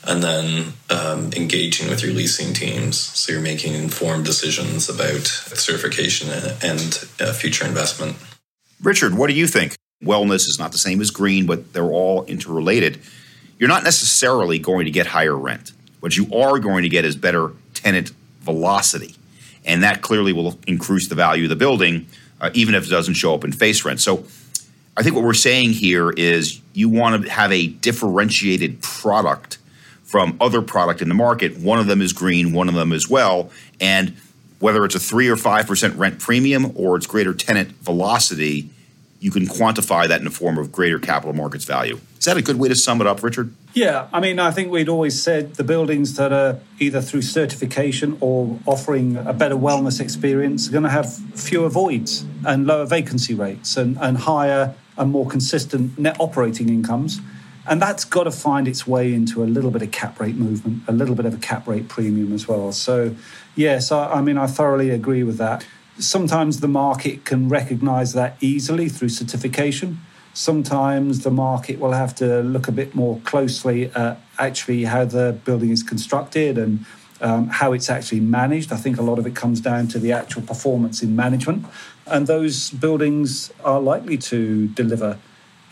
and 0.04 0.22
then 0.22 0.72
um, 0.90 1.32
engaging 1.34 1.88
with 1.88 2.02
your 2.02 2.12
leasing 2.12 2.54
teams 2.54 2.98
so 2.98 3.32
you're 3.32 3.40
making 3.40 3.74
informed 3.74 4.24
decisions 4.24 4.88
about 4.88 5.26
certification 5.26 6.30
and 6.62 7.04
uh, 7.20 7.32
future 7.32 7.66
investment. 7.66 8.16
Richard, 8.80 9.14
what 9.14 9.28
do 9.28 9.34
you 9.34 9.46
think? 9.46 9.76
Wellness 10.02 10.46
is 10.46 10.58
not 10.58 10.72
the 10.72 10.78
same 10.78 11.00
as 11.00 11.10
green, 11.10 11.46
but 11.46 11.72
they're 11.72 11.82
all 11.82 12.24
interrelated. 12.24 13.00
You're 13.58 13.68
not 13.68 13.82
necessarily 13.82 14.58
going 14.58 14.84
to 14.84 14.92
get 14.92 15.08
higher 15.08 15.36
rent. 15.36 15.72
What 16.00 16.16
you 16.16 16.32
are 16.32 16.60
going 16.60 16.84
to 16.84 16.88
get 16.88 17.04
is 17.04 17.16
better 17.16 17.52
tenant 17.74 18.12
velocity. 18.40 19.16
And 19.64 19.82
that 19.82 20.00
clearly 20.00 20.32
will 20.32 20.58
increase 20.66 21.08
the 21.08 21.16
value 21.16 21.44
of 21.44 21.50
the 21.50 21.56
building, 21.56 22.06
uh, 22.40 22.50
even 22.54 22.74
if 22.76 22.86
it 22.86 22.90
doesn't 22.90 23.14
show 23.14 23.34
up 23.34 23.44
in 23.44 23.52
face 23.52 23.84
rent. 23.84 24.00
So 24.00 24.24
I 24.98 25.02
think 25.02 25.14
what 25.14 25.24
we're 25.24 25.32
saying 25.32 25.74
here 25.74 26.10
is 26.10 26.60
you 26.72 26.88
want 26.88 27.22
to 27.22 27.30
have 27.30 27.52
a 27.52 27.68
differentiated 27.68 28.82
product 28.82 29.58
from 30.02 30.36
other 30.40 30.60
product 30.60 31.00
in 31.00 31.08
the 31.08 31.14
market. 31.14 31.56
One 31.56 31.78
of 31.78 31.86
them 31.86 32.02
is 32.02 32.12
green, 32.12 32.52
one 32.52 32.68
of 32.68 32.74
them 32.74 32.92
is 32.92 33.08
well. 33.08 33.52
And 33.80 34.16
whether 34.58 34.84
it's 34.84 34.96
a 34.96 34.98
three 34.98 35.28
or 35.28 35.36
five 35.36 35.68
percent 35.68 35.94
rent 35.94 36.18
premium 36.18 36.72
or 36.74 36.96
it's 36.96 37.06
greater 37.06 37.32
tenant 37.32 37.68
velocity, 37.76 38.70
you 39.20 39.30
can 39.30 39.46
quantify 39.46 40.08
that 40.08 40.18
in 40.18 40.24
the 40.24 40.32
form 40.32 40.58
of 40.58 40.72
greater 40.72 40.98
capital 40.98 41.32
markets 41.32 41.64
value. 41.64 42.00
Is 42.18 42.24
that 42.24 42.36
a 42.36 42.42
good 42.42 42.58
way 42.58 42.68
to 42.68 42.74
sum 42.74 43.00
it 43.00 43.06
up, 43.06 43.22
Richard? 43.22 43.54
Yeah, 43.74 44.08
I 44.12 44.18
mean, 44.18 44.40
I 44.40 44.50
think 44.50 44.72
we'd 44.72 44.88
always 44.88 45.22
said 45.22 45.54
the 45.54 45.62
buildings 45.62 46.16
that 46.16 46.32
are 46.32 46.58
either 46.80 47.00
through 47.00 47.22
certification 47.22 48.18
or 48.20 48.58
offering 48.66 49.16
a 49.16 49.32
better 49.32 49.54
wellness 49.54 50.00
experience 50.00 50.68
are 50.68 50.72
going 50.72 50.82
to 50.82 50.90
have 50.90 51.14
fewer 51.14 51.68
voids 51.68 52.24
and 52.44 52.66
lower 52.66 52.84
vacancy 52.84 53.34
rates 53.34 53.76
and, 53.76 53.96
and 54.00 54.18
higher 54.18 54.74
and 54.98 55.10
more 55.10 55.26
consistent 55.26 55.98
net 55.98 56.16
operating 56.18 56.68
incomes. 56.68 57.20
And 57.66 57.82
that's 57.82 58.04
got 58.04 58.24
to 58.24 58.30
find 58.30 58.66
its 58.66 58.86
way 58.86 59.12
into 59.12 59.42
a 59.42 59.46
little 59.46 59.70
bit 59.70 59.82
of 59.82 59.90
cap 59.90 60.18
rate 60.20 60.36
movement, 60.36 60.82
a 60.88 60.92
little 60.92 61.14
bit 61.14 61.26
of 61.26 61.34
a 61.34 61.38
cap 61.38 61.68
rate 61.68 61.88
premium 61.88 62.32
as 62.32 62.48
well. 62.48 62.72
So, 62.72 63.14
yes, 63.54 63.92
I, 63.92 64.12
I 64.14 64.20
mean, 64.22 64.38
I 64.38 64.46
thoroughly 64.46 64.90
agree 64.90 65.22
with 65.22 65.36
that. 65.38 65.66
Sometimes 65.98 66.60
the 66.60 66.68
market 66.68 67.24
can 67.24 67.48
recognize 67.48 68.14
that 68.14 68.36
easily 68.40 68.88
through 68.88 69.10
certification. 69.10 70.00
Sometimes 70.32 71.24
the 71.24 71.30
market 71.30 71.78
will 71.78 71.92
have 71.92 72.14
to 72.16 72.40
look 72.42 72.68
a 72.68 72.72
bit 72.72 72.94
more 72.94 73.20
closely 73.24 73.90
at 73.90 74.20
actually 74.38 74.84
how 74.84 75.04
the 75.04 75.38
building 75.44 75.70
is 75.70 75.82
constructed 75.82 76.56
and 76.56 76.86
um, 77.20 77.48
how 77.48 77.72
it's 77.72 77.90
actually 77.90 78.20
managed. 78.20 78.72
I 78.72 78.76
think 78.76 78.98
a 78.98 79.02
lot 79.02 79.18
of 79.18 79.26
it 79.26 79.34
comes 79.34 79.60
down 79.60 79.88
to 79.88 79.98
the 79.98 80.12
actual 80.12 80.42
performance 80.42 81.02
in 81.02 81.16
management. 81.16 81.66
And 82.10 82.26
those 82.26 82.70
buildings 82.70 83.52
are 83.64 83.80
likely 83.80 84.18
to 84.18 84.68
deliver 84.68 85.18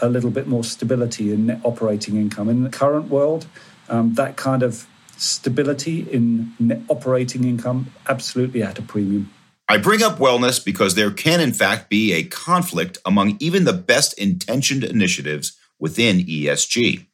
a 0.00 0.08
little 0.08 0.30
bit 0.30 0.46
more 0.46 0.64
stability 0.64 1.32
in 1.32 1.46
net 1.46 1.60
operating 1.64 2.16
income. 2.16 2.48
In 2.48 2.62
the 2.62 2.70
current 2.70 3.08
world, 3.08 3.46
um, 3.88 4.14
that 4.14 4.36
kind 4.36 4.62
of 4.62 4.86
stability 5.16 6.00
in 6.00 6.52
net 6.58 6.80
operating 6.88 7.44
income 7.44 7.90
absolutely 8.08 8.62
at 8.62 8.78
a 8.78 8.82
premium. 8.82 9.30
I 9.68 9.78
bring 9.78 10.02
up 10.02 10.18
wellness 10.18 10.64
because 10.64 10.94
there 10.94 11.10
can, 11.10 11.40
in 11.40 11.52
fact, 11.52 11.88
be 11.88 12.12
a 12.12 12.22
conflict 12.22 12.98
among 13.04 13.36
even 13.40 13.64
the 13.64 13.72
best 13.72 14.16
intentioned 14.18 14.84
initiatives 14.84 15.56
within 15.78 16.18
ESG. 16.18 17.06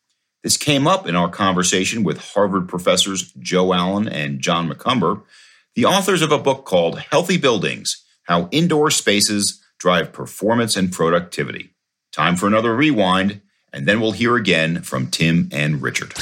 This 0.43 0.57
came 0.57 0.87
up 0.87 1.07
in 1.07 1.15
our 1.15 1.31
conversation 1.31 2.03
with 2.03 2.19
Harvard 2.19 2.69
professors 2.69 3.33
Joe 3.39 3.73
Allen 3.73 4.09
and 4.09 4.41
John 4.41 4.69
Macomber, 4.69 5.23
the 5.75 5.87
authors 5.87 6.21
of 6.21 6.33
a 6.33 6.39
book 6.39 6.67
called 6.67 6.99
Healthy 6.99 7.39
Buildings 7.39 8.02
How 8.25 8.49
Indoor 8.51 8.91
Spaces 8.91 9.63
Drive 9.79 10.13
Performance 10.13 10.77
and 10.77 10.93
Productivity. 10.93 11.71
Time 12.13 12.37
for 12.37 12.47
another 12.47 12.75
rewind, 12.75 13.41
and 13.73 13.87
then 13.87 14.01
we'll 14.01 14.13
hear 14.13 14.37
again 14.37 14.83
from 14.83 15.09
Tim 15.09 15.49
and 15.53 15.83
Richard. 15.83 16.15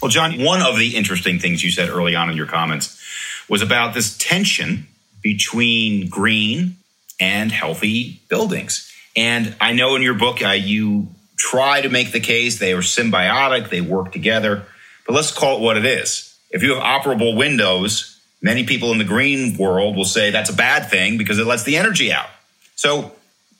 Well, 0.00 0.10
John, 0.10 0.42
one 0.42 0.62
of 0.62 0.78
the 0.78 0.96
interesting 0.96 1.38
things 1.38 1.64
you 1.64 1.70
said 1.70 1.88
early 1.88 2.14
on 2.14 2.30
in 2.30 2.36
your 2.36 2.46
comments 2.46 3.00
was 3.48 3.62
about 3.62 3.94
this 3.94 4.16
tension 4.18 4.86
between 5.22 6.08
green 6.08 6.76
and 7.20 7.52
healthy 7.52 8.20
buildings. 8.28 8.92
And 9.16 9.54
I 9.60 9.72
know 9.72 9.94
in 9.96 10.02
your 10.02 10.14
book, 10.14 10.42
uh, 10.42 10.50
you 10.50 11.08
try 11.36 11.80
to 11.80 11.88
make 11.88 12.12
the 12.12 12.20
case 12.20 12.58
they 12.58 12.72
are 12.72 12.82
symbiotic, 12.82 13.70
they 13.70 13.80
work 13.80 14.12
together. 14.12 14.64
But 15.06 15.14
let's 15.14 15.32
call 15.32 15.58
it 15.58 15.60
what 15.60 15.76
it 15.76 15.84
is. 15.84 16.36
If 16.50 16.62
you 16.62 16.74
have 16.74 16.82
operable 16.82 17.36
windows, 17.36 18.11
many 18.42 18.64
people 18.64 18.92
in 18.92 18.98
the 18.98 19.04
green 19.04 19.56
world 19.56 19.96
will 19.96 20.04
say 20.04 20.30
that's 20.30 20.50
a 20.50 20.54
bad 20.54 20.90
thing 20.90 21.16
because 21.16 21.38
it 21.38 21.46
lets 21.46 21.62
the 21.62 21.76
energy 21.76 22.12
out. 22.12 22.28
So, 22.74 23.12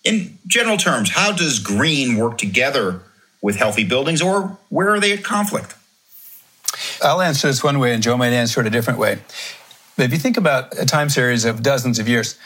in 0.05 0.39
general 0.47 0.77
terms, 0.77 1.11
how 1.11 1.31
does 1.31 1.61
green 1.61 2.17
work 2.17 2.37
together 2.37 3.03
with 3.41 3.57
healthy 3.57 3.85
buildings 3.85 4.21
or 4.21 4.59
where 4.69 4.91
are 4.91 5.01
they 5.01 5.13
at 5.13 5.23
conflict? 5.23 5.75
I'll 7.03 7.21
answer 7.21 7.47
this 7.47 7.63
one 7.63 7.79
way 7.79 7.95
and 7.95 8.03
Joe 8.03 8.17
might 8.17 8.33
answer 8.33 8.61
it 8.61 8.67
a 8.67 8.71
different 8.71 8.99
way. 8.99 9.19
But 9.97 10.05
if 10.07 10.13
you 10.13 10.19
think 10.19 10.37
about 10.37 10.77
a 10.79 10.87
time 10.87 11.09
series 11.09 11.45
of 11.45 11.63
dozens 11.63 11.99
of 11.99 12.09
years, 12.09 12.37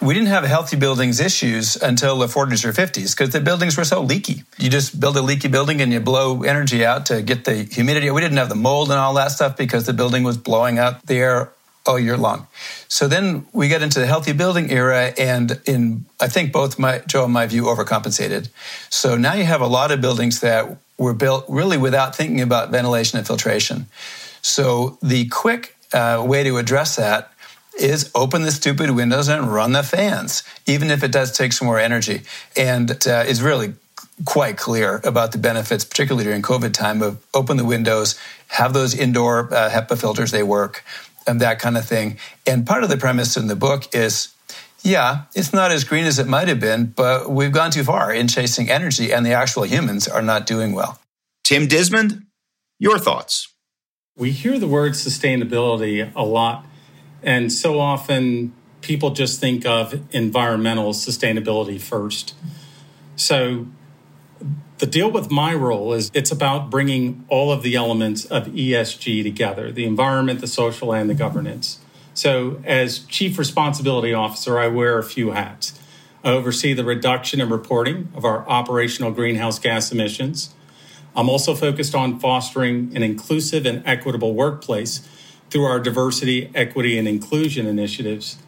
we 0.00 0.14
didn't 0.14 0.28
have 0.28 0.44
healthy 0.44 0.76
buildings 0.76 1.20
issues 1.20 1.76
until 1.76 2.18
the 2.18 2.26
40s 2.26 2.64
or 2.64 2.72
50s 2.72 3.14
because 3.14 3.30
the 3.30 3.40
buildings 3.40 3.76
were 3.76 3.84
so 3.84 4.00
leaky. 4.00 4.44
You 4.58 4.70
just 4.70 4.98
build 4.98 5.16
a 5.16 5.22
leaky 5.22 5.48
building 5.48 5.80
and 5.82 5.92
you 5.92 6.00
blow 6.00 6.42
energy 6.42 6.84
out 6.84 7.06
to 7.06 7.20
get 7.20 7.44
the 7.44 7.64
humidity. 7.64 8.10
We 8.10 8.20
didn't 8.20 8.38
have 8.38 8.48
the 8.48 8.54
mold 8.54 8.90
and 8.90 8.98
all 8.98 9.14
that 9.14 9.30
stuff 9.30 9.56
because 9.56 9.84
the 9.84 9.92
building 9.92 10.22
was 10.22 10.38
blowing 10.38 10.78
out 10.78 11.04
the 11.06 11.16
air 11.16 11.52
all 11.86 11.98
year 11.98 12.16
long. 12.16 12.46
So 12.88 13.08
then 13.08 13.46
we 13.52 13.68
get 13.68 13.82
into 13.82 14.00
the 14.00 14.06
healthy 14.06 14.32
building 14.32 14.70
era, 14.70 15.12
and 15.18 15.60
in 15.64 16.04
I 16.20 16.28
think 16.28 16.52
both 16.52 16.78
my 16.78 16.98
Joe 17.06 17.24
and 17.24 17.32
my 17.32 17.46
view 17.46 17.64
overcompensated. 17.64 18.48
So 18.90 19.16
now 19.16 19.34
you 19.34 19.44
have 19.44 19.60
a 19.60 19.66
lot 19.66 19.90
of 19.90 20.00
buildings 20.00 20.40
that 20.40 20.76
were 20.98 21.14
built 21.14 21.46
really 21.48 21.78
without 21.78 22.14
thinking 22.14 22.42
about 22.42 22.70
ventilation 22.70 23.18
and 23.18 23.26
filtration. 23.26 23.86
So 24.42 24.98
the 25.02 25.28
quick 25.28 25.76
uh, 25.92 26.22
way 26.26 26.44
to 26.44 26.58
address 26.58 26.96
that 26.96 27.32
is 27.80 28.10
open 28.14 28.42
the 28.42 28.52
stupid 28.52 28.90
windows 28.90 29.28
and 29.28 29.52
run 29.52 29.72
the 29.72 29.82
fans, 29.82 30.42
even 30.66 30.90
if 30.90 31.02
it 31.02 31.10
does 31.10 31.36
take 31.36 31.52
some 31.52 31.66
more 31.66 31.78
energy. 31.78 32.22
And 32.56 32.90
uh, 33.06 33.24
it's 33.26 33.40
really 33.40 33.74
quite 34.24 34.56
clear 34.56 35.00
about 35.04 35.32
the 35.32 35.38
benefits, 35.38 35.84
particularly 35.84 36.24
during 36.24 36.42
COVID 36.42 36.72
time, 36.72 37.02
of 37.02 37.24
open 37.34 37.56
the 37.56 37.64
windows, 37.64 38.18
have 38.48 38.72
those 38.72 38.94
indoor 38.94 39.52
uh, 39.52 39.70
HEPA 39.70 39.98
filters, 39.98 40.30
they 40.30 40.42
work, 40.42 40.84
and 41.26 41.40
that 41.40 41.58
kind 41.58 41.76
of 41.76 41.84
thing. 41.84 42.18
And 42.46 42.66
part 42.66 42.82
of 42.82 42.90
the 42.90 42.96
premise 42.96 43.36
in 43.36 43.46
the 43.46 43.56
book 43.56 43.94
is 43.94 44.34
yeah, 44.82 45.24
it's 45.34 45.52
not 45.52 45.70
as 45.70 45.84
green 45.84 46.06
as 46.06 46.18
it 46.18 46.26
might 46.26 46.48
have 46.48 46.60
been, 46.60 46.86
but 46.86 47.30
we've 47.30 47.52
gone 47.52 47.70
too 47.70 47.84
far 47.84 48.12
in 48.12 48.28
chasing 48.28 48.70
energy, 48.70 49.12
and 49.12 49.26
the 49.26 49.32
actual 49.32 49.64
humans 49.64 50.08
are 50.08 50.22
not 50.22 50.46
doing 50.46 50.72
well. 50.72 50.98
Tim 51.44 51.66
Dismond, 51.66 52.24
your 52.78 52.98
thoughts? 52.98 53.52
We 54.16 54.30
hear 54.30 54.58
the 54.58 54.66
word 54.66 54.92
sustainability 54.92 56.10
a 56.14 56.24
lot 56.24 56.64
and 57.22 57.52
so 57.52 57.78
often 57.78 58.52
people 58.80 59.10
just 59.10 59.40
think 59.40 59.66
of 59.66 60.00
environmental 60.14 60.92
sustainability 60.92 61.80
first. 61.80 62.34
So 63.16 63.66
the 64.78 64.86
deal 64.86 65.10
with 65.10 65.30
my 65.30 65.52
role 65.52 65.92
is 65.92 66.10
it's 66.14 66.30
about 66.30 66.70
bringing 66.70 67.24
all 67.28 67.52
of 67.52 67.62
the 67.62 67.74
elements 67.76 68.24
of 68.24 68.46
ESG 68.46 69.22
together 69.22 69.70
the 69.70 69.84
environment, 69.84 70.40
the 70.40 70.46
social, 70.46 70.92
and 70.94 71.08
the 71.08 71.14
governance. 71.14 71.78
So, 72.14 72.60
as 72.64 73.00
Chief 73.00 73.38
Responsibility 73.38 74.12
Officer, 74.12 74.58
I 74.58 74.66
wear 74.66 74.98
a 74.98 75.02
few 75.02 75.30
hats. 75.30 75.78
I 76.24 76.30
oversee 76.30 76.72
the 76.72 76.84
reduction 76.84 77.40
and 77.40 77.50
reporting 77.50 78.10
of 78.14 78.24
our 78.24 78.46
operational 78.48 79.10
greenhouse 79.10 79.58
gas 79.58 79.92
emissions. 79.92 80.52
I'm 81.14 81.28
also 81.28 81.54
focused 81.54 81.94
on 81.94 82.18
fostering 82.18 82.92
an 82.94 83.02
inclusive 83.02 83.66
and 83.66 83.82
equitable 83.86 84.34
workplace 84.34 85.06
through 85.50 85.64
our 85.64 85.80
diversity, 85.80 86.50
equity, 86.54 86.98
and 86.98 87.08
inclusion 87.08 87.66
initiatives, 87.66 88.38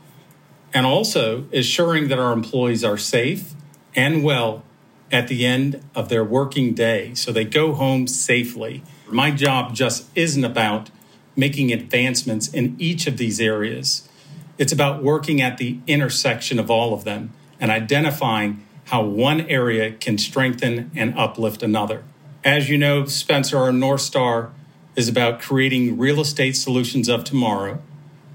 and 0.73 0.87
also 0.87 1.45
assuring 1.53 2.09
that 2.09 2.19
our 2.19 2.33
employees 2.33 2.85
are 2.85 2.97
safe 2.97 3.55
and 3.95 4.23
well 4.25 4.63
at 5.11 5.29
the 5.29 5.45
end 5.45 5.83
of 5.95 6.09
their 6.09 6.25
working 6.25 6.73
day 6.73 7.15
so 7.15 7.31
they 7.31 7.45
go 7.45 7.75
home 7.75 8.07
safely. 8.07 8.83
My 9.09 9.31
job 9.31 9.75
just 9.75 10.07
isn't 10.15 10.45
about 10.45 10.91
making 11.37 11.73
advancements 11.73 12.49
in 12.49 12.77
each 12.79 13.07
of 13.07 13.19
these 13.19 13.41
areas. 13.41 14.09
It's 14.57 14.73
about 14.73 15.03
working 15.03 15.41
at 15.41 15.59
the 15.59 15.79
intersection 15.87 16.59
of 16.59 16.71
all 16.71 16.95
of 16.95 17.05
them 17.05 17.33
and 17.61 17.71
identifying 17.71 18.67
how 18.85 19.03
one 19.03 19.43
area 19.43 19.93
can 19.93 20.19
strengthen 20.19 20.91
and 20.95 21.17
uplift 21.19 21.63
another. 21.63 22.05
As 22.45 22.69
you 22.69 22.77
know, 22.77 23.05
Spencer, 23.05 23.59
our 23.59 23.73
North 23.73 24.01
Star 24.01 24.51
is 24.97 25.09
about 25.09 25.41
creating 25.41 25.99
real 25.99 26.21
estate 26.21 26.57
solutions 26.57 27.09
of 27.09 27.25
tomorrow 27.25 27.81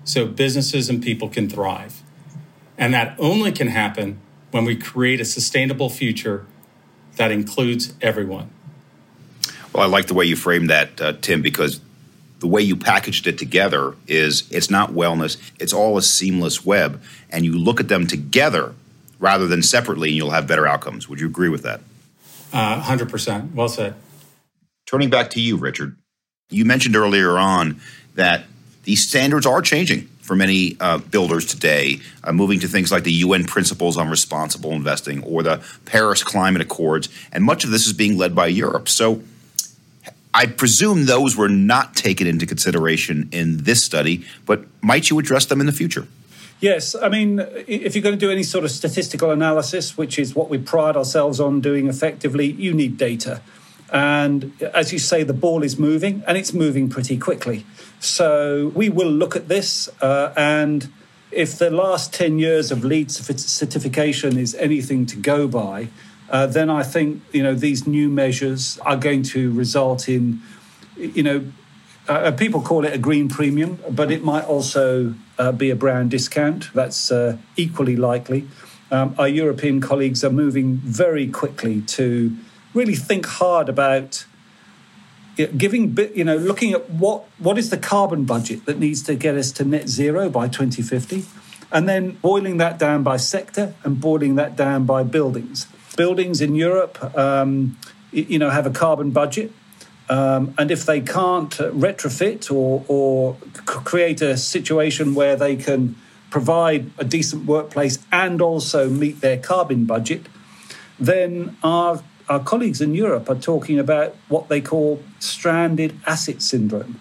so 0.03 0.25
businesses 0.25 0.89
and 0.89 1.03
people 1.03 1.27
can 1.27 1.49
thrive. 1.49 2.01
And 2.77 2.93
that 2.93 3.15
only 3.19 3.51
can 3.51 3.67
happen 3.67 4.19
when 4.51 4.63
we 4.63 4.75
create 4.75 5.19
a 5.19 5.25
sustainable 5.25 5.89
future 5.89 6.45
that 7.17 7.31
includes 7.31 7.93
everyone. 8.01 8.49
Well, 9.73 9.83
I 9.83 9.87
like 9.87 10.07
the 10.07 10.13
way 10.13 10.25
you 10.25 10.35
framed 10.35 10.69
that, 10.69 11.01
uh, 11.01 11.13
Tim, 11.21 11.41
because 11.41 11.81
the 12.39 12.47
way 12.47 12.61
you 12.61 12.75
packaged 12.75 13.27
it 13.27 13.37
together 13.37 13.95
is 14.07 14.47
it's 14.51 14.69
not 14.69 14.91
wellness, 14.91 15.37
it's 15.59 15.73
all 15.73 15.97
a 15.97 16.01
seamless 16.01 16.65
web. 16.65 17.01
And 17.29 17.43
you 17.43 17.57
look 17.57 17.79
at 17.79 17.89
them 17.89 18.07
together 18.07 18.73
rather 19.19 19.47
than 19.47 19.63
separately, 19.63 20.09
and 20.09 20.17
you'll 20.17 20.31
have 20.31 20.47
better 20.47 20.67
outcomes. 20.67 21.09
Would 21.09 21.19
you 21.19 21.27
agree 21.27 21.49
with 21.49 21.63
that? 21.63 21.81
Uh, 22.53 22.81
100%. 22.81 23.53
Well 23.53 23.67
said. 23.67 23.95
Turning 24.85 25.09
back 25.09 25.31
to 25.31 25.41
you, 25.41 25.57
Richard. 25.57 25.97
You 26.49 26.63
mentioned 26.63 26.95
earlier 26.95 27.37
on 27.37 27.81
that 28.15 28.45
these 28.83 29.05
standards 29.05 29.45
are 29.45 29.61
changing 29.61 30.07
for 30.21 30.33
many 30.33 30.77
uh, 30.79 30.99
builders 30.99 31.45
today, 31.45 31.99
uh, 32.23 32.31
moving 32.31 32.61
to 32.61 32.69
things 32.69 32.89
like 32.89 33.03
the 33.03 33.11
UN 33.11 33.43
Principles 33.43 33.97
on 33.97 34.09
Responsible 34.09 34.71
Investing 34.71 35.21
or 35.23 35.43
the 35.43 35.61
Paris 35.83 36.23
Climate 36.23 36.61
Accords, 36.61 37.09
and 37.33 37.43
much 37.43 37.65
of 37.65 37.71
this 37.71 37.85
is 37.85 37.91
being 37.91 38.17
led 38.17 38.33
by 38.33 38.47
Europe. 38.47 38.87
So 38.87 39.23
I 40.33 40.45
presume 40.45 41.05
those 41.05 41.35
were 41.35 41.49
not 41.49 41.97
taken 41.97 42.27
into 42.27 42.45
consideration 42.45 43.27
in 43.33 43.63
this 43.63 43.83
study, 43.83 44.25
but 44.45 44.63
might 44.81 45.09
you 45.09 45.19
address 45.19 45.47
them 45.47 45.59
in 45.59 45.65
the 45.65 45.73
future? 45.73 46.07
Yes, 46.61 46.95
I 46.95 47.09
mean, 47.09 47.45
if 47.67 47.93
you're 47.93 48.03
going 48.03 48.15
to 48.15 48.25
do 48.25 48.31
any 48.31 48.43
sort 48.43 48.63
of 48.63 48.71
statistical 48.71 49.31
analysis, 49.31 49.97
which 49.97 50.17
is 50.17 50.33
what 50.33 50.49
we 50.49 50.57
pride 50.57 50.95
ourselves 50.95 51.41
on 51.41 51.59
doing 51.59 51.87
effectively, 51.87 52.51
you 52.53 52.73
need 52.73 52.97
data. 52.97 53.41
And 53.91 54.61
as 54.73 54.91
you 54.91 54.99
say, 54.99 55.23
the 55.23 55.33
ball 55.33 55.63
is 55.63 55.79
moving 55.79 56.23
and 56.27 56.37
it's 56.37 56.53
moving 56.53 56.89
pretty 56.89 57.17
quickly. 57.17 57.65
So 57.99 58.71
we 58.75 58.89
will 58.89 59.11
look 59.11 59.35
at 59.35 59.47
this. 59.47 59.89
Uh, 60.01 60.33
and 60.35 60.91
if 61.31 61.57
the 61.57 61.69
last 61.69 62.13
10 62.13 62.39
years 62.39 62.71
of 62.71 62.83
LEED 62.83 63.11
certification 63.11 64.37
is 64.37 64.55
anything 64.55 65.05
to 65.07 65.15
go 65.15 65.47
by, 65.47 65.89
uh, 66.29 66.45
then 66.47 66.69
I 66.69 66.83
think 66.83 67.21
you 67.31 67.41
know 67.41 67.53
these 67.53 67.87
new 67.87 68.09
measures 68.09 68.77
are 68.79 68.97
going 68.97 69.23
to 69.23 69.51
result 69.53 70.09
in, 70.09 70.41
you 70.97 71.23
know, 71.23 71.45
uh, 72.07 72.31
people 72.31 72.61
call 72.61 72.85
it 72.85 72.93
a 72.93 72.97
green 72.97 73.29
premium, 73.29 73.79
but 73.89 74.11
it 74.11 74.23
might 74.23 74.45
also 74.45 75.13
uh, 75.37 75.51
be 75.51 75.69
a 75.69 75.75
brown 75.75 76.09
discount. 76.09 76.73
That's 76.73 77.11
uh, 77.11 77.37
equally 77.55 77.95
likely. 77.95 78.47
Um, 78.89 79.15
our 79.17 79.27
European 79.27 79.81
colleagues 79.81 80.23
are 80.23 80.29
moving 80.29 80.77
very 80.77 81.27
quickly 81.27 81.81
to 81.81 82.35
really 82.77 82.95
think 82.95 83.25
hard 83.25 83.67
about 83.67 84.25
giving 85.57 85.97
you 86.15 86.23
know 86.23 86.35
looking 86.35 86.73
at 86.73 86.89
what 86.89 87.25
what 87.37 87.57
is 87.57 87.69
the 87.69 87.77
carbon 87.77 88.23
budget 88.23 88.65
that 88.65 88.77
needs 88.79 89.01
to 89.03 89.15
get 89.15 89.35
us 89.35 89.51
to 89.51 89.63
net 89.63 89.87
zero 89.87 90.29
by 90.29 90.47
2050 90.47 91.25
and 91.71 91.87
then 91.89 92.11
boiling 92.11 92.57
that 92.57 92.79
down 92.79 93.03
by 93.03 93.17
sector 93.17 93.73
and 93.83 93.99
boiling 93.99 94.35
that 94.35 94.55
down 94.55 94.85
by 94.85 95.03
buildings. 95.03 95.67
Buildings 95.95 96.41
in 96.41 96.55
europe 96.55 96.95
um, 97.17 97.77
you 98.11 98.39
know 98.39 98.49
have 98.49 98.65
a 98.65 98.71
carbon 98.71 99.11
budget 99.11 99.51
um, 100.09 100.53
and 100.57 100.71
if 100.71 100.85
they 100.85 101.01
can't 101.01 101.51
retrofit 101.85 102.49
or, 102.51 102.85
or 102.87 103.37
create 103.65 104.21
a 104.21 104.37
situation 104.37 105.15
where 105.15 105.35
they 105.35 105.55
can 105.55 105.95
provide 106.29 106.91
a 106.97 107.03
decent 107.03 107.45
workplace 107.45 107.99
and 108.11 108.41
also 108.41 108.89
meet 108.89 109.21
their 109.21 109.37
carbon 109.37 109.85
budget 109.85 110.27
then 110.99 111.57
our 111.63 112.01
our 112.29 112.39
colleagues 112.39 112.81
in 112.81 112.93
Europe 112.93 113.29
are 113.29 113.35
talking 113.35 113.79
about 113.79 114.15
what 114.27 114.49
they 114.49 114.61
call 114.61 115.01
stranded 115.19 115.99
asset 116.05 116.41
syndrome. 116.41 116.99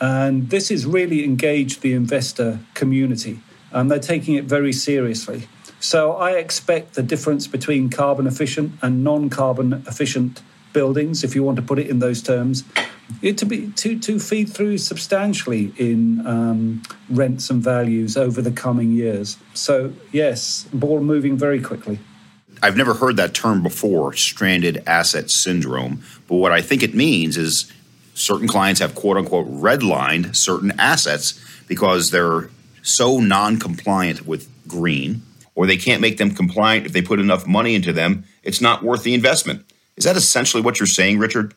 And 0.00 0.50
this 0.50 0.70
has 0.70 0.86
really 0.86 1.24
engaged 1.24 1.82
the 1.82 1.92
investor 1.92 2.60
community, 2.74 3.40
and 3.70 3.90
they're 3.90 3.98
taking 3.98 4.34
it 4.34 4.44
very 4.44 4.72
seriously. 4.72 5.48
So 5.78 6.12
I 6.12 6.32
expect 6.32 6.94
the 6.94 7.02
difference 7.02 7.46
between 7.46 7.90
carbon 7.90 8.26
efficient 8.26 8.72
and 8.82 9.04
non 9.04 9.30
carbon 9.30 9.84
efficient 9.86 10.42
buildings, 10.72 11.24
if 11.24 11.34
you 11.34 11.42
want 11.42 11.56
to 11.56 11.62
put 11.62 11.78
it 11.78 11.88
in 11.88 11.98
those 11.98 12.22
terms, 12.22 12.64
it 13.22 13.36
to 13.38 13.46
be 13.46 13.70
to 13.72 13.98
to 13.98 14.18
feed 14.18 14.48
through 14.48 14.78
substantially 14.78 15.72
in 15.76 16.26
um, 16.26 16.82
rents 17.08 17.50
and 17.50 17.62
values 17.62 18.16
over 18.16 18.40
the 18.40 18.52
coming 18.52 18.92
years. 18.92 19.36
So 19.54 19.92
yes, 20.12 20.66
ball 20.72 21.00
moving 21.00 21.36
very 21.36 21.60
quickly. 21.60 21.98
I've 22.62 22.76
never 22.76 22.94
heard 22.94 23.16
that 23.16 23.34
term 23.34 23.62
before, 23.62 24.12
stranded 24.14 24.82
asset 24.86 25.30
syndrome. 25.30 26.02
But 26.28 26.36
what 26.36 26.52
I 26.52 26.60
think 26.60 26.82
it 26.82 26.94
means 26.94 27.36
is 27.36 27.72
certain 28.14 28.48
clients 28.48 28.80
have 28.80 28.94
quote 28.94 29.16
unquote 29.16 29.48
redlined 29.50 30.36
certain 30.36 30.72
assets 30.78 31.42
because 31.68 32.10
they're 32.10 32.50
so 32.82 33.18
non 33.18 33.58
compliant 33.58 34.26
with 34.26 34.48
green, 34.66 35.22
or 35.54 35.66
they 35.66 35.76
can't 35.76 36.00
make 36.00 36.18
them 36.18 36.30
compliant 36.34 36.86
if 36.86 36.92
they 36.92 37.02
put 37.02 37.18
enough 37.18 37.46
money 37.46 37.74
into 37.74 37.92
them, 37.92 38.24
it's 38.42 38.60
not 38.60 38.82
worth 38.82 39.02
the 39.02 39.14
investment. 39.14 39.64
Is 39.96 40.04
that 40.04 40.16
essentially 40.16 40.62
what 40.62 40.80
you're 40.80 40.86
saying, 40.86 41.18
Richard? 41.18 41.54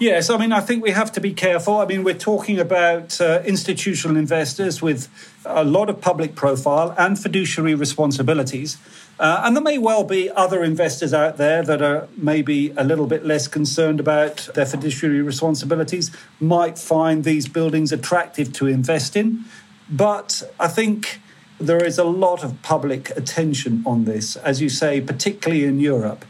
Yes, 0.00 0.30
I 0.30 0.38
mean, 0.38 0.50
I 0.50 0.60
think 0.60 0.82
we 0.82 0.92
have 0.92 1.12
to 1.12 1.20
be 1.20 1.34
careful. 1.34 1.76
I 1.76 1.84
mean, 1.84 2.04
we're 2.04 2.14
talking 2.14 2.58
about 2.58 3.20
uh, 3.20 3.42
institutional 3.44 4.16
investors 4.16 4.80
with 4.80 5.08
a 5.44 5.62
lot 5.62 5.90
of 5.90 6.00
public 6.00 6.34
profile 6.34 6.94
and 6.96 7.18
fiduciary 7.18 7.74
responsibilities. 7.74 8.78
Uh, 9.20 9.42
and 9.44 9.54
there 9.54 9.62
may 9.62 9.76
well 9.76 10.02
be 10.02 10.30
other 10.30 10.64
investors 10.64 11.12
out 11.12 11.36
there 11.36 11.62
that 11.62 11.82
are 11.82 12.08
maybe 12.16 12.72
a 12.78 12.82
little 12.82 13.06
bit 13.06 13.22
less 13.22 13.46
concerned 13.46 14.00
about 14.00 14.48
their 14.54 14.64
fiduciary 14.64 15.20
responsibilities, 15.20 16.10
might 16.40 16.78
find 16.78 17.22
these 17.22 17.46
buildings 17.46 17.92
attractive 17.92 18.50
to 18.50 18.66
invest 18.66 19.16
in. 19.16 19.44
But 19.90 20.42
I 20.58 20.68
think 20.68 21.20
there 21.60 21.84
is 21.84 21.98
a 21.98 22.04
lot 22.04 22.42
of 22.42 22.62
public 22.62 23.10
attention 23.10 23.82
on 23.84 24.06
this, 24.06 24.36
as 24.36 24.62
you 24.62 24.70
say, 24.70 25.02
particularly 25.02 25.66
in 25.66 25.80
Europe. 25.80 26.24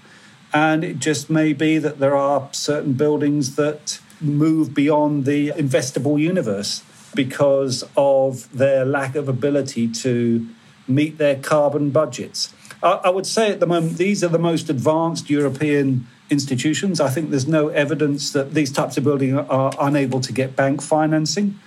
And 0.53 0.83
it 0.83 0.99
just 0.99 1.31
may 1.31 1.53
be 1.53 1.79
that 1.79 2.01
there 2.01 2.17
are 2.17 2.49
certain 2.51 2.95
buildings 2.95 3.55
that 3.55 4.01
move 4.21 4.75
beyond 4.75 5.27
the 5.27 5.51
investable 5.53 6.21
universe 6.21 6.83
because 7.15 7.85
of 7.97 8.51
their 8.53 8.85
lack 8.85 9.15
of 9.15 9.29
ability 9.29 9.87
to 9.87 10.49
meet 10.89 11.19
their 11.19 11.37
carbon 11.37 11.91
budgets. 11.91 12.53
I, 12.83 13.11
would 13.11 13.27
say 13.27 13.51
at 13.51 13.61
the 13.61 13.67
moment, 13.67 13.99
these 13.99 14.25
are 14.25 14.29
the 14.29 14.39
most 14.39 14.71
advanced 14.71 15.29
European 15.29 16.07
institutions. 16.31 17.01
I 17.01 17.11
think 17.11 17.31
there's 17.31 17.49
no 17.49 17.69
evidence 17.69 18.33
that 18.33 18.55
these 18.55 18.73
types 18.73 18.97
of 18.97 19.05
buildings 19.05 19.35
are 19.37 19.73
unable 19.79 20.21
to 20.21 20.33
get 20.33 20.57
bank 20.57 20.81
financing. 20.81 21.59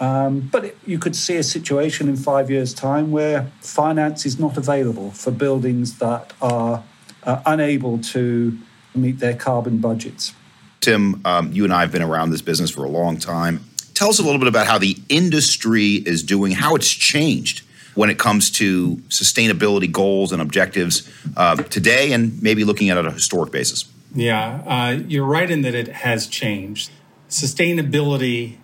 Um, 0.00 0.40
but 0.40 0.64
it, 0.64 0.78
you 0.86 0.98
could 0.98 1.14
see 1.14 1.36
a 1.36 1.42
situation 1.42 2.08
in 2.08 2.16
five 2.16 2.50
years' 2.50 2.74
time 2.74 3.12
where 3.12 3.52
finance 3.60 4.26
is 4.26 4.40
not 4.40 4.56
available 4.56 5.10
for 5.10 5.30
buildings 5.30 5.98
that 5.98 6.32
are 6.42 6.82
uh, 7.22 7.42
unable 7.46 7.98
to 7.98 8.58
meet 8.94 9.18
their 9.18 9.34
carbon 9.34 9.78
budgets. 9.78 10.34
Tim, 10.80 11.20
um, 11.24 11.52
you 11.52 11.64
and 11.64 11.72
I 11.72 11.80
have 11.80 11.92
been 11.92 12.02
around 12.02 12.30
this 12.30 12.42
business 12.42 12.70
for 12.70 12.84
a 12.84 12.88
long 12.88 13.18
time. 13.18 13.64
Tell 13.94 14.08
us 14.08 14.18
a 14.18 14.22
little 14.22 14.38
bit 14.38 14.48
about 14.48 14.66
how 14.66 14.78
the 14.78 14.96
industry 15.08 15.94
is 15.94 16.22
doing, 16.22 16.52
how 16.52 16.74
it's 16.74 16.90
changed 16.90 17.62
when 17.94 18.10
it 18.10 18.18
comes 18.18 18.50
to 18.50 18.96
sustainability 19.08 19.90
goals 19.90 20.32
and 20.32 20.42
objectives 20.42 21.08
uh, 21.36 21.56
today, 21.56 22.12
and 22.12 22.42
maybe 22.42 22.64
looking 22.64 22.90
at 22.90 22.96
it 22.96 23.06
on 23.06 23.06
a 23.06 23.12
historic 23.12 23.52
basis. 23.52 23.88
Yeah, 24.14 24.62
uh, 24.66 25.02
you're 25.08 25.26
right 25.26 25.50
in 25.50 25.62
that 25.62 25.74
it 25.74 25.88
has 25.88 26.26
changed. 26.26 26.90
Sustainability 27.28 28.56